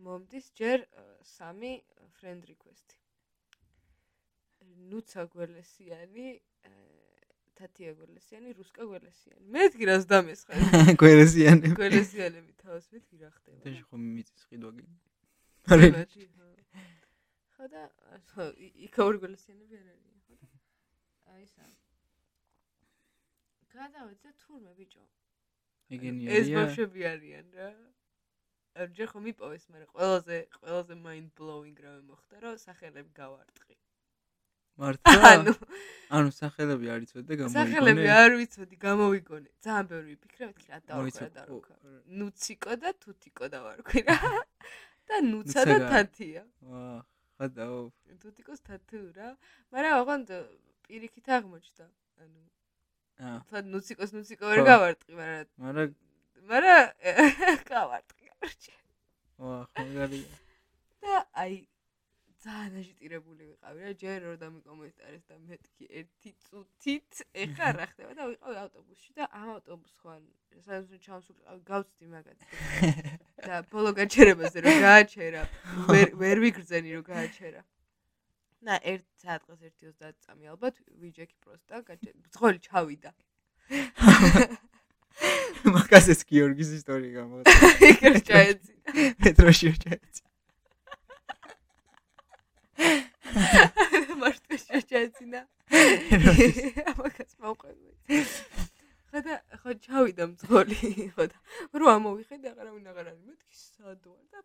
მომდის 0.04 0.46
ჯერ 0.58 0.84
სამი 1.34 1.72
friend 2.18 2.44
request-ი. 2.50 2.96
ნუცა 4.90 5.24
გველესიანი, 5.32 6.26
თათია 7.58 7.92
გველესიანი, 7.98 8.52
რუსკა 8.58 8.84
გველესიანი. 8.90 9.44
მეთქი 9.56 9.84
რას 9.90 10.04
დამესხარ? 10.10 10.56
გვერესიანები. 11.02 11.74
გველესიანები 11.78 12.52
თავს 12.62 12.88
მეთქი 12.94 13.16
რა 13.22 13.30
ხდება. 13.36 13.58
დაში 13.66 13.82
ხომ 13.88 14.02
მიწის 14.16 14.42
ყიდვა 14.50 14.70
კი. 14.78 14.84
არა. 15.74 15.88
მათი, 15.98 16.22
ხო. 17.54 17.64
და 17.74 17.82
ხო, 18.34 18.44
ი- 18.66 18.74
იქაური 18.88 19.18
გველესიანები 19.22 19.74
არ 19.80 19.86
არიან, 19.94 20.18
ხო 20.26 20.34
და 20.42 20.48
აი 21.38 21.46
სა. 21.54 21.64
გადავეცე 23.74 24.30
თურმე 24.42 24.72
ბიჭო. 24.78 25.04
ეს 25.04 25.94
ეგენია. 25.94 26.56
ბავშვები 26.58 27.00
არიან 27.14 27.46
რა. 27.58 27.70
ჯერ 28.74 29.08
ხომ 29.12 29.22
მიპოვეს, 29.28 29.64
მაგრამ 29.70 29.90
ყველაზე 29.94 30.36
ყველაზე 30.58 30.94
mind 31.06 31.28
blowing 31.38 31.76
რა 31.78 31.92
მოხდა, 32.10 32.36
რომ 32.42 32.54
სახელები 32.58 33.10
გავარტყი. 33.14 33.74
მართლა? 34.82 35.12
ანუ 35.34 35.52
ანუ 36.18 36.30
სახელები 36.34 36.90
არ 36.94 37.00
იცოდი 37.06 37.26
და 37.30 37.34
გამოიგონე. 37.40 37.58
სახელები 37.58 38.06
არ 38.14 38.32
ვიცოდი, 38.40 38.76
გამოვიგონე. 38.84 39.48
ძალიან 39.66 39.86
ბევრი 39.90 40.08
ვიფიქრე, 40.14 40.42
მეთქი 40.50 40.66
რა 40.74 40.78
დავარქვა 40.90 41.28
დავარქვა. 41.38 41.76
ო, 41.78 41.90
ნუციკო 42.18 42.72
და 42.82 42.90
თუთიკო 43.04 43.44
დავარქვი 43.54 44.00
რა. 44.08 44.18
და 45.08 45.16
ნუცა 45.30 45.60
და 45.70 45.76
თათია. 45.94 46.42
ვაა, 46.66 46.98
ხადაო. 47.38 47.80
თუთიკოს 48.24 48.60
თათუ 48.66 49.00
რა. 49.14 49.28
მაგრამ 49.70 49.94
ოღონდ 50.02 50.28
პირიქით 50.90 51.26
აღმოჩნდა. 51.38 51.86
ანუ 52.24 52.42
აა, 53.22 53.38
თქვა 53.46 53.58
ნუციკოს 53.70 54.10
ნუციკო 54.18 54.44
ვერ 54.50 54.60
გავარტყი, 54.66 55.12
მაგრამ 55.14 55.46
მაგრამ 55.62 55.90
მაგრამ 56.50 56.84
გავარტყი. 57.74 58.23
კოჭი. 58.44 58.74
ვახ, 59.40 59.68
მაგარია. 59.80 60.36
და 61.04 61.14
აი 61.42 61.54
ძალიან 62.44 62.74
აჟიტირებული 62.80 63.42
ვიყავი 63.48 63.78
რა, 63.84 63.92
ჯერ 64.00 64.18
რომ 64.24 64.36
დამიკომენტარეს 64.40 65.24
და 65.28 65.36
მეთქი 65.48 65.84
ერთი 66.00 66.30
წუთით 66.44 67.22
ეხლა 67.44 67.68
რა 67.76 67.86
ხდება 67.92 68.12
და 68.18 68.24
ვიყავი 68.30 68.56
ავტობუსში 68.64 69.10
და 69.16 69.28
ამ 69.40 69.48
ავტობუსთან 69.54 70.26
სადაც 70.66 70.92
ჩავსულიყავი 71.06 71.60
გავწდი 71.70 72.06
მაგათ. 72.12 72.38
და 73.48 73.54
ბოლო 73.72 73.90
გაჩერებაზე 74.00 74.64
რომ 74.64 74.76
გააჩერა, 74.84 75.42
ვერ 75.88 76.08
ვერ 76.20 76.36
ვიგრძენი 76.44 76.90
რომ 76.98 77.04
გააჩერა. 77.08 77.62
და 78.64 78.74
ერთ 78.92 79.06
საათს 79.24 79.48
1:30 79.56 80.20
წამი 80.24 80.52
ალბათ 80.52 80.84
ვიჯექი 81.00 81.36
პროსტა 81.44 81.80
გაჩერა. 81.88 82.18
ძღოლი 82.36 82.60
ჩავიდა. 82.68 83.10
მაგასაც 85.64 86.20
გიორგის 86.28 86.70
ისტორია 86.78 87.12
გამოდი. 87.24 87.44
იქ 87.90 88.20
ჩაეცი. 88.28 88.72
მეტროში 89.24 89.66
რო 89.72 89.76
ჩაეცი. 89.84 90.22
მარტო 94.20 94.56
შეეცინა 94.88 95.40
ამაგას 96.90 97.32
მოყვები 97.42 98.20
ხო 99.10 99.18
და 99.26 99.34
ხო 99.62 99.70
ჩავიდა 99.86 100.24
მძღოლი. 100.30 100.78
ხო 101.14 101.24
და 101.32 101.36
რო 101.80 101.86
ამოვიხედე 101.96 102.46
აღარავინ 102.52 102.86
აღარ 102.92 103.06
არის 103.10 103.22
მეთქი 103.28 103.54
სად 103.58 104.02
ვარ 104.10 104.24
და 104.32 104.38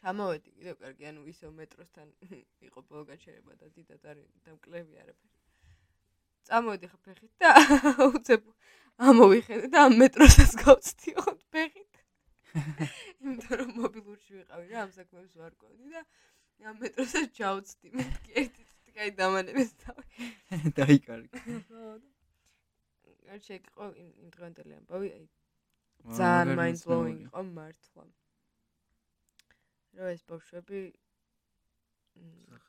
ჩამოვედი 0.00 0.50
კიდევ 0.56 0.76
კარგი 0.84 1.04
ანუ 1.10 1.20
ისევ 1.32 1.50
მეტროსთან 1.60 2.08
იყო 2.68 2.80
ბოლო 2.88 3.04
გაჩერება 3.10 3.52
და 3.60 3.66
დიდად 3.76 4.02
არის 4.12 4.28
დამკლევი 4.46 4.94
არაფერი 5.04 5.39
წამოვედი 6.50 6.90
ხო 6.90 6.98
ფეხით 7.06 7.32
და 7.44 7.50
უცებ 8.10 8.48
ამოვიხედე 9.10 9.70
და 9.72 9.84
ამ 9.88 9.96
მეტროსაც 10.02 10.56
გავწდი 10.60 11.14
ხო 11.18 11.34
ფეხით. 11.54 12.00
იმიტომ 13.22 13.60
რომ 13.60 13.70
მობილურში 13.78 14.32
ვიყავი 14.36 14.64
რა 14.72 14.78
ამ 14.84 14.92
საქმეებს 14.96 15.36
ვარ 15.40 15.52
ყვევდი 15.60 15.92
და 15.94 16.02
ამ 16.70 16.80
მეტროსაც 16.84 17.28
ჩავწდი 17.38 17.92
ერთი 17.96 18.64
წუთი 18.66 18.94
კაი 18.96 19.12
დამანებს 19.20 19.74
თავი. 19.84 20.30
დაიკარგი. 20.80 21.44
არ 23.30 23.44
შეიყო 23.46 23.90
იმ 24.02 24.32
დღევანდელი 24.34 24.74
ამბავი 24.80 25.12
აი 25.18 25.26
ძალიან 26.18 26.56
mind 26.58 26.82
blowing 26.88 27.20
იყო 27.28 27.44
მართლა. 27.54 28.04
რომ 30.00 30.08
ეს 30.14 30.22
ბავშვები 30.30 30.80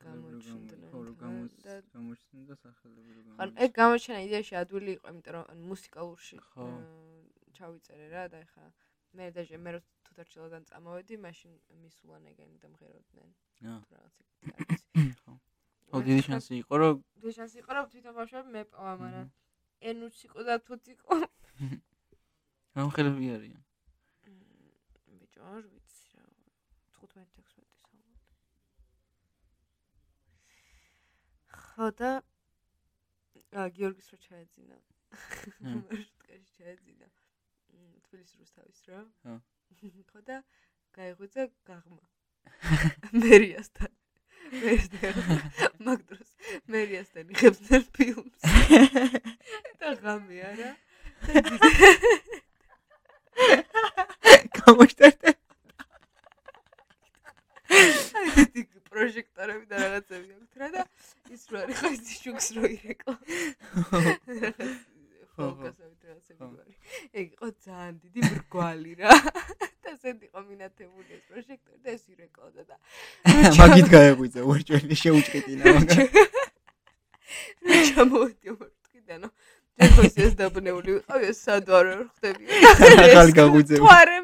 გამოჩნდნენ 0.01 0.81
რომ 0.91 1.47
და 1.63 1.75
გამოჩნდნენ 1.93 2.45
და 2.49 2.55
სახელები 2.61 3.11
რო 3.17 3.35
ან 3.45 3.49
ეგ 3.65 3.71
გამოჩენა 3.77 4.19
იდეაში 4.27 4.55
ადვილი 4.61 4.91
იყო 4.97 5.13
იმიტომ 5.13 5.33
რომ 5.37 5.45
ან 5.53 5.59
მუსიკალურში 5.71 6.37
ჩავიწერე 7.57 8.07
რა 8.13 8.23
და 8.33 8.41
ეხა 8.45 8.65
მე 9.19 9.25
დაჟე 9.37 9.57
მე 9.65 9.69
რო 9.75 9.79
თუთარჩელოდან 10.07 10.67
წამოვედი 10.71 11.15
მაშინ 11.25 11.51
მისულან 11.83 12.23
ეგენი 12.33 12.57
და 12.63 12.67
მღეროდნენ 12.73 13.29
აა, 13.71 13.79
თუ 13.85 13.95
რაღაც 13.95 14.15
ეგეთი 14.21 14.45
არის 14.51 15.17
ხო. 15.23 15.33
ხო, 15.91 15.97
დიდი 16.07 16.21
შანსი 16.27 16.53
იყო, 16.61 16.73
რომ 16.81 16.95
დიდი 17.21 17.33
შანსი 17.37 17.57
იყო 17.61 17.71
რომ 17.77 17.89
თვითონ 17.91 18.13
ბავშვები 18.19 18.49
მეპოვა 18.57 18.93
მაგრამ 19.01 19.27
ენუც 19.91 20.15
იყო 20.27 20.39
და 20.47 20.55
თუც 20.67 20.83
იყო 20.95 21.19
გამხელები 22.79 23.25
არიან. 23.35 23.61
არ 25.41 25.63
ვიცი 25.67 26.03
რა 26.15 26.23
15-16 27.01 27.81
ალბათ 31.51 31.60
ხო 31.71 31.87
და 31.99 32.11
გიორგის 33.75 34.07
რო 34.11 34.17
ჩაეძინა. 34.25 34.77
მარშრუტკაში 35.61 36.49
ჩაეძინა. 36.57 37.07
თბილისის 38.07 38.37
რუსთავის 38.41 38.79
რა 38.91 38.99
ჰა. 39.23 39.33
ხო 40.11 40.19
და 40.27 40.37
გაიღვიძა 40.97 41.43
გაღმა. 41.69 42.03
მერიასთან. 43.23 43.91
მერიასთან. 44.51 45.15
მაგდროს. 45.87 46.31
მერიასთან 46.75 47.25
იღებდნენ 47.35 47.83
ფილმს. 47.95 48.41
და 49.79 49.95
ღამე 50.03 50.37
არა. 50.51 50.71
გამოჩერდე 54.57 55.31
აი 57.71 58.63
პროჟექტორები 58.91 59.65
და 59.71 59.75
რაღაცები 59.83 60.29
აქვს 60.37 60.53
რა 60.61 60.67
და 60.75 60.81
ის 61.35 61.43
რო 61.51 61.57
არის 61.63 61.77
ხო 61.81 61.89
ის 61.95 62.07
შუქს 62.21 62.47
რო 62.55 62.63
ირეკო 62.75 63.13
ფოკუსებით 65.35 66.01
რაღაცები 66.11 66.43
ვარი 66.55 66.73
ეგ 67.19 67.27
იყო 67.35 67.47
ძალიან 67.65 67.93
დიდი 68.03 68.19
ბრგვალი 68.31 68.93
რა. 69.01 69.11
და 69.91 69.97
ზედ 70.01 70.19
იყო 70.27 70.39
მინათებული 70.47 71.09
ეს 71.15 71.23
პროჟექტორი 71.27 71.79
და 71.83 71.89
ეს 71.95 72.03
ირეკოდა 72.11 72.63
და 72.69 72.75
მაგით 73.61 73.87
გაეღვიძა 73.95 74.41
უერჭველი 74.51 74.95
შეუჭკეტინა 75.03 75.63
მაგა 75.77 75.95
რა 77.67 77.79
ჩამოვედი 77.89 78.55
მარტკიდანო 78.59 79.29
ჯერ 79.81 79.91
ხო 79.95 80.03
ის 80.25 80.33
დაბნეული 80.39 80.91
ვიყავი 80.97 81.31
ეს 81.31 81.39
სადვარო 81.47 81.93
ხდებია 82.15 82.51
ახალი 82.71 83.35
გაღვიძები 83.39 83.81
თვარე 83.83 84.17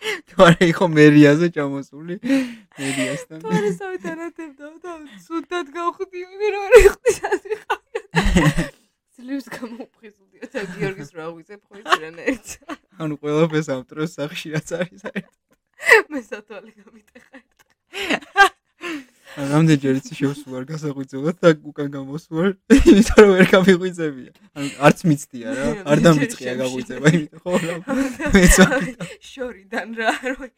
მეკონა 0.00 0.24
თვარე 0.30 0.66
იყო 0.72 0.86
მერიაზე 0.88 1.46
ჩამოსული 1.54 2.16
მერიასთან. 2.24 3.38
თვარე 3.44 3.70
სავით 3.76 4.04
არათებდა 4.12 4.66
და 4.84 4.92
სუდად 5.24 5.66
გავხდიოდი 5.76 6.46
რომ 6.54 6.62
არ 6.66 6.74
იხდი 6.80 7.10
სად 7.16 7.40
ვიყავი 7.50 8.00
ძლივს 9.20 9.46
გამოფხიზულდი 9.56 10.38
და 10.54 10.60
გიორგის 10.72 11.10
რა 11.16 11.26
ვიზებ 11.36 11.60
ხო 11.68 11.74
ის 11.80 11.90
რანაირად 12.00 12.48
ანუ 13.00 13.14
ყველაფერს 13.20 13.68
ამ 13.74 13.82
დროს 13.90 14.16
სახში 14.16 14.48
რაც 14.56 14.68
არის 14.80 15.04
საერთოდ 15.04 16.08
მე 16.10 16.20
სათვალე 16.30 16.70
გამიტეხა 16.80 18.48
რამდენჯერ 19.38 19.98
იცი 20.00 20.16
შევსულ 20.18 20.56
არ 20.58 20.64
გასაღვიძებლად 20.70 21.36
და 21.38 21.52
უკან 21.70 21.88
გამოსულ 21.94 22.48
იმიტომ 22.74 23.20
რომ 23.22 23.30
ვერ 23.36 23.46
გამიღვიძებია 23.54 24.32
ანუ 24.58 24.70
არც 24.88 24.98
მიცდია 25.06 25.54
რა 25.58 25.66
არ 25.86 25.98
დამიწყია 26.06 26.54
გაღვიძება 26.60 27.12
იმიტომ 27.14 27.40
ხო 27.44 27.52
რა 27.62 27.74
მეც 28.34 28.56
შორიდან 29.30 29.88
რა 30.00 30.10
რო 30.26 30.50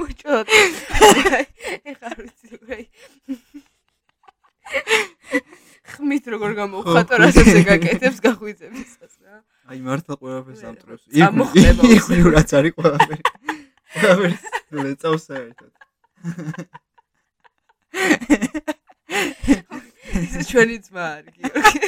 უჩოთ 0.00 0.48
ეხა 1.92 2.10
ვიცი 2.16 2.54
რა 2.56 2.78
ხმით 5.92 6.24
როგორ 6.32 6.50
გამოვხატო 6.56 7.14
რასაც 7.20 7.52
ეგაკეთებს 7.60 8.18
გაღვიძებისას 8.24 9.14
რა 9.20 9.36
აი 9.68 9.78
მართლა 9.84 10.14
ყველაფერს 10.16 10.62
ამ 10.72 10.76
დროს 10.80 11.00
წამოხდება 11.12 11.82
იქ 12.00 12.28
რაც 12.32 12.50
არის 12.58 12.72
ყველაფერი 12.80 13.51
ნუ 14.72 14.78
ეწავს 14.92 15.22
საერთოდ. 15.28 15.72
ეს 20.12 20.34
ჩვენი 20.50 20.76
ძმა 20.86 21.04
არის 21.12 21.34
გიორგი 21.36 21.78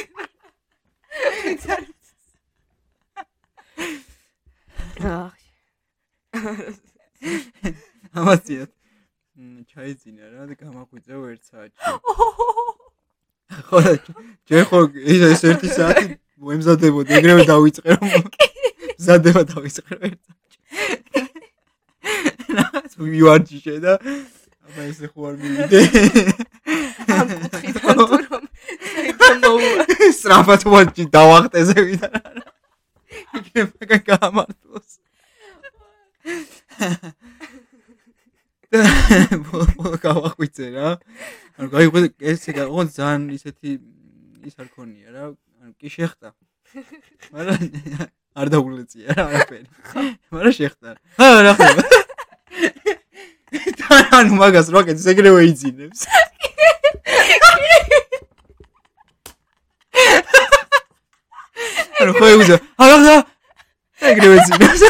ამასიათ. 8.15 8.71
ჩაიძინა 9.75 10.25
რა 10.31 10.43
და 10.47 10.55
გამაღვიძე 10.55 11.15
ერთ 11.31 11.43
საათში 11.51 11.79
ხო 13.67 13.79
ჯერ 14.47 14.63
ხო 14.69 14.79
ეს 15.11 15.41
ერთი 15.49 15.69
საათი 15.75 16.05
მოემზადებოდი 16.39 17.11
ეგრევე 17.19 17.43
დავიწყე 17.49 17.97
რომ 17.97 18.07
მზადება 18.15 19.41
დავიწყე 19.51 19.99
ერთ 20.07 20.21
საათში 20.23 20.59
ვივარჯიშე 22.97 23.75
და 23.85 23.93
აბა 24.65 24.81
ესე 24.89 25.07
ხო 25.11 25.29
არ 25.29 25.35
მივიდე 25.41 25.79
ამ 27.15 27.27
კუთხიდან 27.31 27.97
თუ 28.01 28.17
რომ 28.25 28.43
საერთოდ 28.89 30.13
სრაფად 30.19 30.61
ვარჯი 30.73 31.05
დავახტეზე 31.15 31.77
ვიდა 31.89 32.09
იქნება 33.39 33.97
გამართლოს 34.09 34.99
ბოლო 38.75 39.97
გავახვიცე 40.03 40.65
რა. 40.75 40.87
ანუ 41.57 41.67
გაიყვე 41.71 41.99
ესე 42.19 42.51
გაიყო 42.55 42.81
ძალიან 42.91 43.23
ისეთი 43.37 43.69
ის 44.49 44.55
არ 44.59 44.67
ქონია 44.75 45.09
რა. 45.15 45.23
ანუ 45.61 45.73
კი 45.79 45.87
შეხტა. 45.95 46.33
მაგრამ 47.31 47.61
არ 48.35 48.47
დაულეწია 48.51 49.15
რა 49.15 49.23
არაფერი. 49.29 49.67
მაგრამ 50.33 50.53
შეხტა. 50.59 50.89
ჰა 51.19 51.29
რა 51.45 51.53
ხდება? 51.55 51.83
თან 53.79 54.25
მაგას 54.39 54.67
როკეტს 54.75 55.05
ეგრევე 55.13 55.41
იძინებს. 55.51 56.05
ანუ 61.99 62.11
ხო 62.19 62.25
იგზა. 62.35 62.57
არა 62.81 62.97
და 63.05 63.15
ეგრევე 64.11 64.35
იძინებს. 64.43 64.81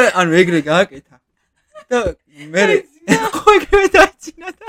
და 0.00 0.06
ანუ 0.22 0.36
ეგრე 0.42 0.60
გააკეთა 0.66 1.16
და 1.90 1.98
მე 2.54 2.64
ხო 3.36 3.54
ეგრევე 3.58 3.88
დაიცინა 3.96 4.52
და 4.60 4.68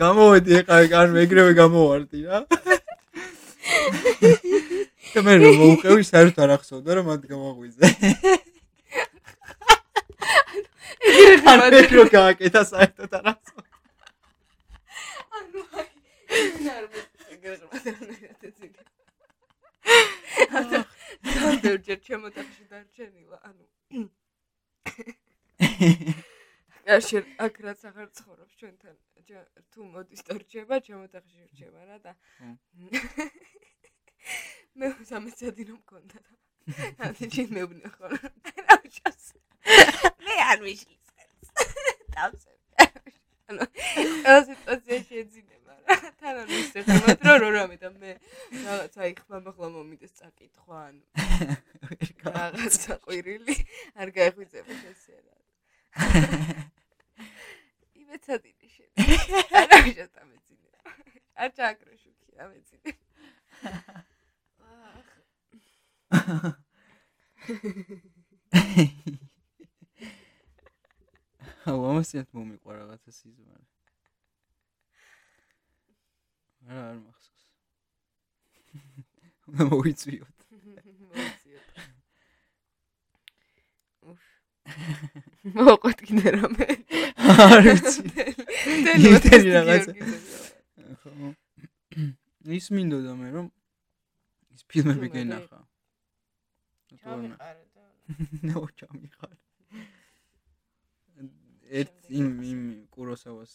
გამოვედი 0.00 0.56
ეხა 0.60 0.80
ანუ 1.02 1.20
ეგრევე 1.24 1.52
გამოვარდი 1.58 2.18
რა 2.26 2.38
და 5.12 5.24
მე 5.26 5.34
რომ 5.42 5.60
მოუყევი 5.62 6.08
საერთოდ 6.08 6.42
არ 6.46 6.54
ახსოვდა 6.56 6.98
რომ 6.98 7.10
მათ 7.12 7.28
გამაღვიძე 7.32 7.86
ეგრე 11.12 11.82
რო 11.96 12.04
გააკეთა 12.16 12.62
საერთოდ 12.72 13.12
არ 13.18 13.26
ახსოვდა 13.32 13.76
ანუ 15.38 15.60
აი 15.82 15.88
არ 16.76 16.84
მეგრე 16.92 17.54
რა 17.60 17.66
დაგერჯერ 21.22 21.98
ჩემოთახში 22.06 22.64
დარჩენილა 22.70 23.38
ანუ. 23.48 23.64
აშე 26.94 27.18
აქ 27.38 27.54
რაც 27.64 27.80
აღარ 27.88 28.08
ცხოვრობს 28.18 28.54
ჩვენთან 28.58 28.96
თუ 29.72 29.80
მოდის 29.94 30.22
დარჩება 30.26 30.76
ჩემოთახში 30.86 31.40
რჩება 31.50 31.82
რა 31.86 31.96
და 32.06 32.12
მე 34.78 34.86
სამეცადი 35.10 35.62
რომ 35.70 35.78
მქონდა 35.82 36.18
და 36.26 36.32
ამიტომ 37.06 37.48
მეუბნე 37.54 37.88
ხოლმე 37.94 38.18
რა 38.18 38.30
ვჭას 38.32 38.41
არ 40.52 40.60
ვიშლის 40.66 41.06
დავსე 42.14 42.52
ანუ 43.52 43.64
ეს 44.02 44.12
სიტუაციაში 44.48 45.14
ეძინება 45.22 45.72
რა 45.88 45.96
თან 46.20 46.34
არ 46.42 46.48
მისცემთ 46.52 47.24
რომ 47.28 47.36
რო 47.42 47.48
რამე 47.56 47.76
და 47.82 47.88
მე 47.96 48.12
რაღაც 48.66 48.94
აი 49.06 49.12
ხმამახლა 49.20 49.68
მომიდეს 49.76 50.12
წაკითხვა 50.20 50.76
ანუ 50.88 51.02
რაღაცა 52.26 52.94
ყვირილი 53.06 53.56
არ 53.96 54.08
გაიხვიძება 54.18 54.72
ესე 54.92 55.16
რა 55.24 55.36
იბეცადინი 58.02 58.68
შენ 58.76 58.88
არა 59.62 59.78
შეთა 59.88 60.22
მეცინე 60.30 60.68
არ 61.42 61.50
ჩაკრეშუქი 61.58 62.30
რა 62.38 62.44
მეცინე 62.52 62.90
აუ 71.72 71.82
ამასიათ 71.90 72.28
სიზმარი 73.22 73.66
არა 76.68 76.82
არ 76.90 76.98
მახსოვს. 77.02 77.42
უნდა 79.52 79.62
მოვიწვიოთ 79.72 80.38
მოვიწვიოთ 81.02 81.68
უფ 84.12 84.20
მოყვეთ 85.58 85.98
კიდე 86.06 86.28
რამე. 86.36 86.66
არ 87.32 87.58
ვიცი. 87.66 88.02
ინტერი 89.08 89.50
რაღაცა. 89.56 89.92
ხო 91.02 91.32
ის 92.58 92.66
მინდოდა 92.74 93.12
მე 93.18 93.28
რომ 93.36 93.46
ის 94.54 94.62
ფილმები 94.70 95.08
გენახა. 95.16 95.58
ჩამიყარე 97.02 97.64
და 97.74 97.84
ნო 98.48 98.62
ჩამიყარე 98.78 99.41
ერთ 101.80 102.08
იმ 102.12 102.32
იმ 102.44 102.62
კუროსავას 102.94 103.52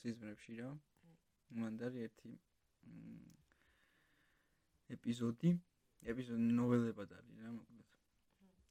სიზმრებში 0.00 0.54
რა 0.58 0.70
მანდარი 1.60 2.02
ერთი 2.06 2.32
ეპიზოდი. 4.96 5.52
ეპიზოდი 6.10 6.48
ნოველებად 6.56 7.12
არის 7.18 7.36
რა, 7.44 7.52
მოკლედ. 7.54 7.92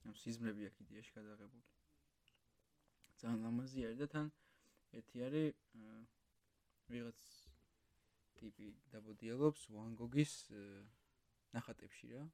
ამ 0.09 0.15
სიზმრები 0.23 0.67
აქ 0.69 0.81
იდეაში 0.83 1.15
გადაღებული. 1.15 1.63
ძალიან 3.21 3.39
ლამაზი 3.45 3.85
არის 3.87 3.99
და 4.03 4.07
თან 4.15 4.27
ერთი 4.99 5.23
არის 5.27 5.55
ვიღაც 6.91 7.31
ტიპი 8.39 8.67
დაბოდიალობს 8.91 9.65
ვან 9.75 9.95
გოგის 10.01 10.35
ნახატებში 11.55 12.11
რა. 12.15 12.25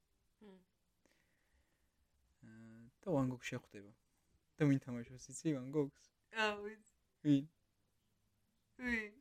და 3.05 3.07
ვან 3.17 3.33
გოგ 3.33 3.41
შეხვდება. 3.53 3.93
და 4.57 4.61
ვინ 4.65 4.79
თამაშობს 4.85 5.29
იცი 5.35 5.57
ვან 5.59 5.71
გოგს? 5.77 6.14
აა 6.35 6.55
ვიცი. 6.59 6.91
ვინ? 7.23 7.47
ვინ? 8.83 9.11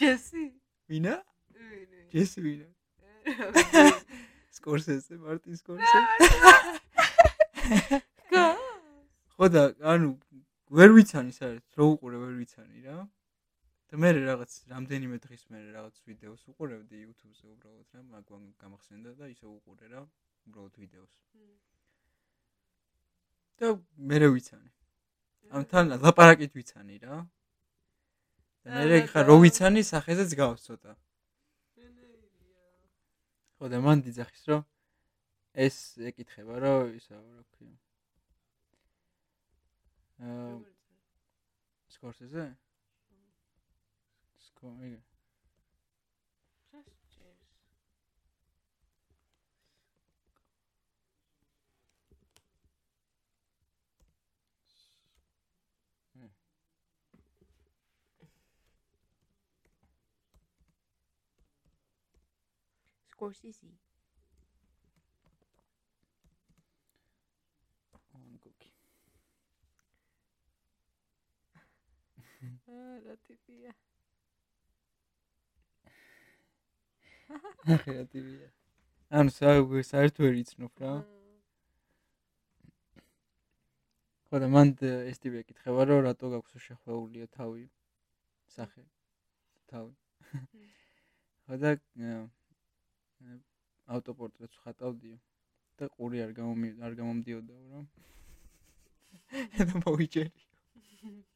ჯესი? 0.00 0.44
ვინა? 0.88 1.14
ვინ? 1.52 1.84
ვინ? 1.92 2.06
ჯესი 2.12 2.40
ვინა? 2.40 2.68
ვინ? 3.28 3.92
სკორსესე, 4.56 5.14
მარტინ 5.20 5.54
სკორსესე. 5.60 6.00
გა? 8.32 8.46
ხო 9.36 9.46
და 9.52 9.62
ანუ 9.92 10.16
ვერ 10.72 10.90
ვიცანი 10.96 11.32
საერთოდ 11.36 11.76
რო 11.76 11.84
უყურე 11.92 12.16
ვერ 12.24 12.32
ვიცანი 12.40 12.88
რა. 12.88 13.04
და 13.92 14.00
მე 14.00 14.08
რაღაც 14.16 14.52
რამდენიმე 14.72 15.16
დღის 15.20 15.44
მერე 15.52 15.76
რაღაც 15.76 15.96
ვიდეოს 16.08 16.42
უყურებდი 16.56 16.96
YouTube-ზე 17.04 17.46
უბრალოდ 17.52 17.88
რა, 17.92 18.00
მაგვან 18.16 18.44
გამახსენდა 18.64 19.12
და 19.20 19.28
ისე 19.28 19.44
უყურე 19.52 19.92
რა, 19.92 20.08
უბრალოდ 20.48 20.74
ვიდეოს. 20.80 21.12
და 23.62 23.70
მე 24.10 24.18
ვიცანი. 24.34 24.70
ამ 25.54 25.62
თან 25.70 25.94
ლაპარაკით 26.02 26.52
ვიცანი 26.58 26.98
რა. 27.04 27.18
და 28.66 28.82
მე 28.90 28.98
ხა 29.12 29.22
რო 29.28 29.36
ვიცანი 29.42 29.82
სახეზეც 29.86 30.34
გავს 30.40 30.66
ცოტა. 30.66 30.92
ხო 33.58 33.70
და 33.70 33.78
მან 33.78 34.02
დიძახის 34.02 34.42
რომ 34.50 34.62
ეს 35.54 35.76
ეკითხება 36.10 36.58
რომ 36.58 36.98
ისა 36.98 37.14
რა 37.14 37.42
ქვია. 37.54 37.78
აა 40.26 40.58
სკორსეზე? 41.94 42.44
სკო 63.12 63.28
იგე. 63.28 63.52
სკორსიზი. 63.52 63.70
ვან 68.12 68.36
გოგი. 68.44 68.70
აა 72.72 72.94
რა 73.04 73.16
ტიპია? 73.28 73.72
ანუ 79.12 79.30
საერთოდ 79.36 80.24
ვერ 80.24 80.36
იცნობ 80.42 80.72
რა. 80.82 80.94
ხო 84.32 84.40
და 84.40 84.48
მან 84.48 84.74
ეს 85.12 85.18
ტიპი 85.20 85.44
ეკითხება 85.44 85.84
რომ 85.88 86.04
რატო 86.08 86.32
გაქვს 86.32 86.64
შეხვეულია 86.66 87.26
თავი 87.36 87.64
სახე 88.56 88.84
თავი. 89.68 89.92
ხო 91.44 91.54
და 91.60 91.76
ავტოპორტრეტს 93.96 94.56
ხატავდიო 94.64 95.16
და 95.78 95.88
ყური 95.96 96.22
არ 96.24 96.32
გამომი 96.38 96.68
არ 96.86 96.92
გამომდიოდაო 97.00 97.64
რა. 97.72 97.80
და 99.72 99.82
მოვიჭერი. 99.84 100.32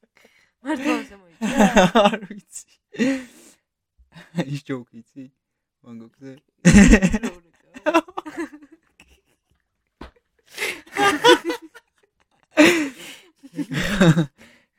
მართლა 0.67 0.93
ასე 1.01 1.17
მოიჭრა? 1.21 1.49
არ 2.11 2.21
ვიცი. 2.31 2.77
ის 4.57 4.61
ჯოკი 4.67 5.03
იცი? 5.03 5.25
ვან 5.87 5.97
გოგზე? 6.03 6.33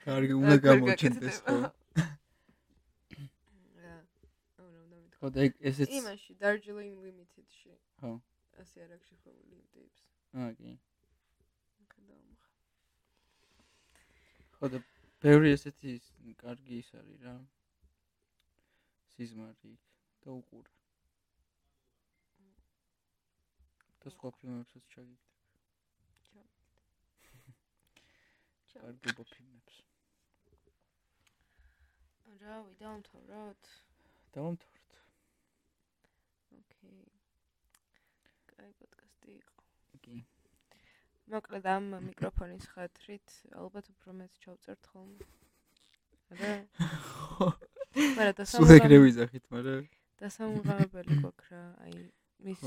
კარგი 0.07 0.33
უნდა 0.39 0.55
გამოჩენდეს 0.65 1.37
ხო? 1.45 1.57
რა. 3.83 3.95
აუ 5.16 5.16
რა 5.27 5.31
ხო 5.31 5.33
და 5.35 5.43
ესეც 5.59 5.91
იმაში 5.91 6.35
Darjeeling 6.39 6.95
Limited-ში. 7.03 7.73
ხო. 7.99 8.11
ასე 8.63 8.83
არ 8.83 8.91
აქვს 8.95 9.07
შეხვეული 9.11 9.57
ტიპს. 9.73 10.03
აა 10.39 10.51
კი. 10.59 10.71
ხედავ. 11.91 12.21
ხო 14.55 14.65
და 14.71 14.79
ბევრი 15.19 15.51
ესეთი 15.57 15.91
კარგი 16.43 16.79
ის 16.79 16.89
არის 16.95 17.19
რა. 17.27 17.35
სიზმარი 19.15 19.73
და 20.23 20.29
უყურე. 20.31 20.73
და 23.99 24.07
სხვა 24.15 24.29
ფილმებსაც 24.39 24.83
ჩაგიგდებ. 24.95 25.35
კარგი 28.79 29.09
ბო 29.19 29.23
ფილმებს. 29.33 29.75
რავი, 32.39 32.71
დავამთავროთ. 32.79 33.63
დავამთავრეთ. 34.37 34.76
ოკეი. 36.87 37.11
კაი 38.53 38.71
პოდკასტი 38.79 39.31
იყო. 39.37 39.57
კი. 40.07 40.17
მოკლედ 41.33 41.65
ამ 41.75 41.89
მიკროფონის 42.07 42.65
ხათრით 42.73 43.37
ალბათ 43.61 43.91
უფრო 43.93 44.15
მეც 44.21 44.39
ჩავწერთ 44.43 44.91
ხოლმე. 44.91 45.27
რა? 46.41 46.53
მაგრამ 48.17 48.47
სულ 48.53 48.75
ეგრე 48.77 48.97
ვიზახით, 49.03 49.45
მაგრამ 49.51 49.83
დასამუღებელი 50.21 51.19
გვაქვს 51.23 51.51
რა, 51.53 51.63
აი 51.85 51.97
მის 52.47 52.63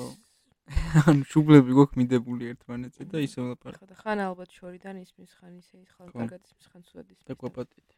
ანუ 1.11 1.27
შუბლები 1.31 1.75
გვაქვს 1.77 1.99
მიდებული 2.01 2.49
ერთმანეთზე 2.53 3.07
და 3.11 3.23
ისე 3.27 3.43
ვლაპარაკ 3.43 3.81
ხო 3.83 3.89
და 3.91 3.97
ხან 4.01 4.23
ალბათ 4.27 4.55
შორიდან 4.59 5.01
ისმის 5.03 5.35
ხან 5.41 5.59
ისე 5.59 5.83
ის 5.83 5.91
ხან 5.97 6.12
ხო. 6.12 6.18
კარგად 6.21 6.47
ისმის 6.47 6.71
ხან 6.71 6.87
სულად 6.91 7.11
ისმის. 7.11 7.27
და 7.31 7.39
კვაპატით. 7.43 7.97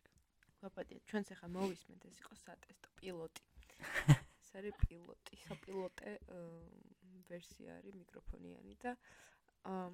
კვაპატია. 0.63 1.05
ჩვენც 1.13 1.33
ახლა 1.37 1.49
მოვისმენთ 1.57 2.03
ეს 2.09 2.21
იყო 2.25 2.35
სატესტო 2.45 2.89
პილოტი. 3.01 3.43
ეს 4.53 4.59
არის 4.61 4.75
პილოტი, 4.85 5.37
საპილოტე 5.49 6.11
ვერსია 7.29 7.77
არის 7.81 7.95
მიკროფონიანი 7.97 8.75
და 8.85 8.93
აა 9.65 9.87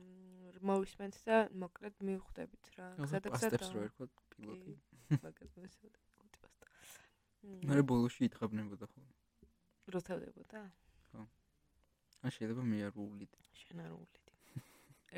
მოვისმენთ 0.71 1.19
და 1.29 1.37
მოკლედ 1.63 2.01
მივხვდებით 2.09 2.71
რა. 2.75 2.87
გზადაგზად 2.99 3.55
პასტებს 3.55 3.71
რო 3.77 3.83
ერქვა 3.87 4.07
პილოტი. 4.35 4.75
მაგას 5.23 5.53
მოსწოდა 5.63 6.01
პილოტი 6.09 6.43
პასტა. 6.43 6.67
მე 7.71 7.85
ბოლოში 7.87 8.27
ითხრებნებოდა 8.27 8.89
ხოლმე. 8.91 9.15
როთავდებოდა? 9.95 10.65
ან 12.19 12.35
შეიძლება 12.35 12.63
მე 12.67 12.79
არ 12.89 12.99
უვლიდი. 12.99 13.45
შენ 13.63 13.85
არ 13.87 13.93
უვლიდი. 13.95 14.35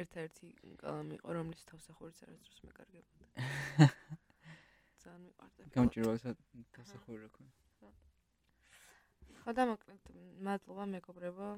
ერთ-ერთი 0.05 0.49
კალამი 0.85 1.17
იყო, 1.17 1.33
რომლის 1.39 1.65
თავსახურიც 1.71 2.21
არასდროს 2.29 2.61
მეკარგებოდა. 2.69 3.25
ძალიან 5.01 5.23
მიყვარდა. 5.25 5.57
პილოტი. 5.57 5.75
გამჭირვალესა 5.81 6.37
დასახური 6.77 7.25
რა 7.25 7.33
ქონა. 7.39 7.60
ხო 9.41 9.51
და 9.57 9.65
მოკლედ 9.71 10.11
მადლობა 10.47 10.85
მეგობრებო 10.95 11.49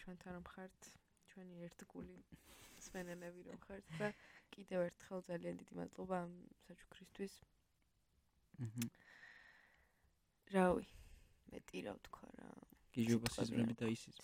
ჩვენთან 0.00 0.32
რომ 0.36 0.44
ხართ 0.52 0.88
ჩვენი 1.30 1.62
ერთგული 1.66 2.16
სვენელები 2.86 3.44
რომ 3.48 3.60
ხართ 3.66 3.94
და 4.00 4.08
კიდევ 4.54 4.80
ერთხელ 4.88 5.20
ძალიან 5.28 5.60
დიდი 5.60 5.74
მადლობა 5.80 6.16
ამ 6.24 6.34
საჩუქრისთვის 6.66 7.34
აჰა. 8.66 8.86
რავი 10.54 10.86
მეტი 11.52 11.82
რა 11.86 11.92
ვთქვა 11.96 12.28
რა 12.38 12.48
გიჟობა 12.96 13.28
სიტყვები 13.34 13.48
სიზმრები 13.48 13.74
და 13.80 13.86
ისიც. 13.96 14.20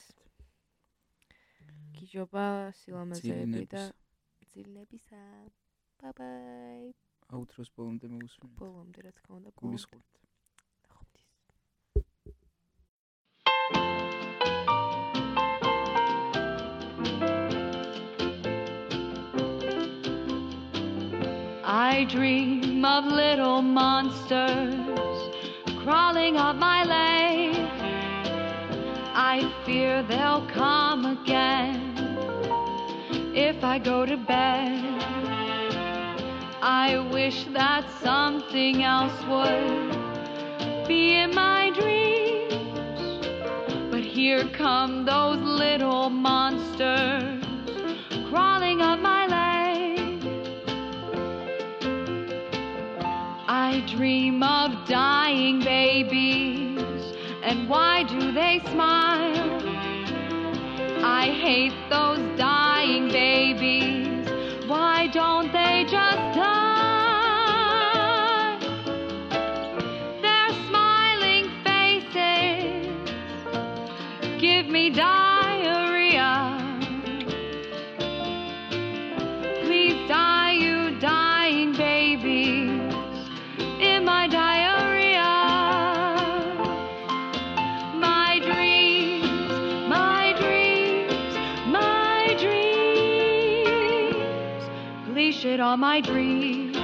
გიჟობა 1.96 2.46
სილამაზეები 2.80 3.62
და 3.72 3.82
ძილინების. 4.52 4.52
ძილებისა 4.52 5.22
ბაი 6.02 6.92
აუთროს 7.36 7.70
ბოლომდე 7.76 8.12
მოусმინე. 8.12 8.54
ბოლომდე 8.60 9.06
რა 9.06 9.12
თქმა 9.20 9.34
უნდა 9.40 9.50
გულისხმობთ. 9.62 10.25
I 21.97 22.05
dream 22.05 22.84
of 22.84 23.07
little 23.07 23.62
monsters 23.62 24.74
crawling 25.82 26.36
up 26.36 26.57
my 26.57 26.84
leg. 26.84 27.57
I 29.14 29.51
fear 29.64 30.03
they'll 30.03 30.47
come 30.47 31.07
again 31.07 31.97
if 33.34 33.64
I 33.64 33.78
go 33.78 34.05
to 34.05 34.18
bed. 34.18 34.84
I 36.61 36.99
wish 37.11 37.44
that 37.55 37.88
something 38.03 38.82
else 38.82 39.18
would 39.24 40.86
be 40.86 41.14
in 41.14 41.34
my 41.34 41.70
dreams. 41.70 43.24
But 43.90 44.03
here 44.03 44.47
come 44.51 45.07
those 45.07 45.38
little 45.38 46.11
monsters 46.11 47.36
dream 53.97 54.42
of 54.42 54.86
dying 54.86 55.59
babies, 55.61 57.16
and 57.42 57.66
why 57.66 58.03
do 58.03 58.30
they 58.32 58.61
smile? 58.70 59.62
I 61.03 61.30
hate 61.40 61.72
those 61.88 62.25
On 95.76 95.80
my 95.80 96.00
dreams. 96.00 96.74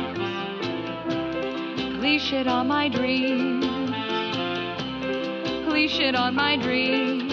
Please 1.99 2.21
shit 2.21 2.47
on 2.47 2.69
my 2.69 2.91
dreams. 2.91 3.65
Please 5.67 5.91
shit 5.91 6.15
on 6.15 6.35
my 6.35 6.59
dreams. 6.59 7.33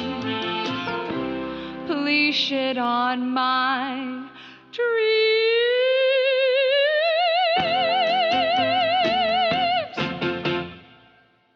Please 1.86 2.34
shit 2.34 2.78
on 2.78 3.34
my 3.34 4.30
dreams. 4.72 5.29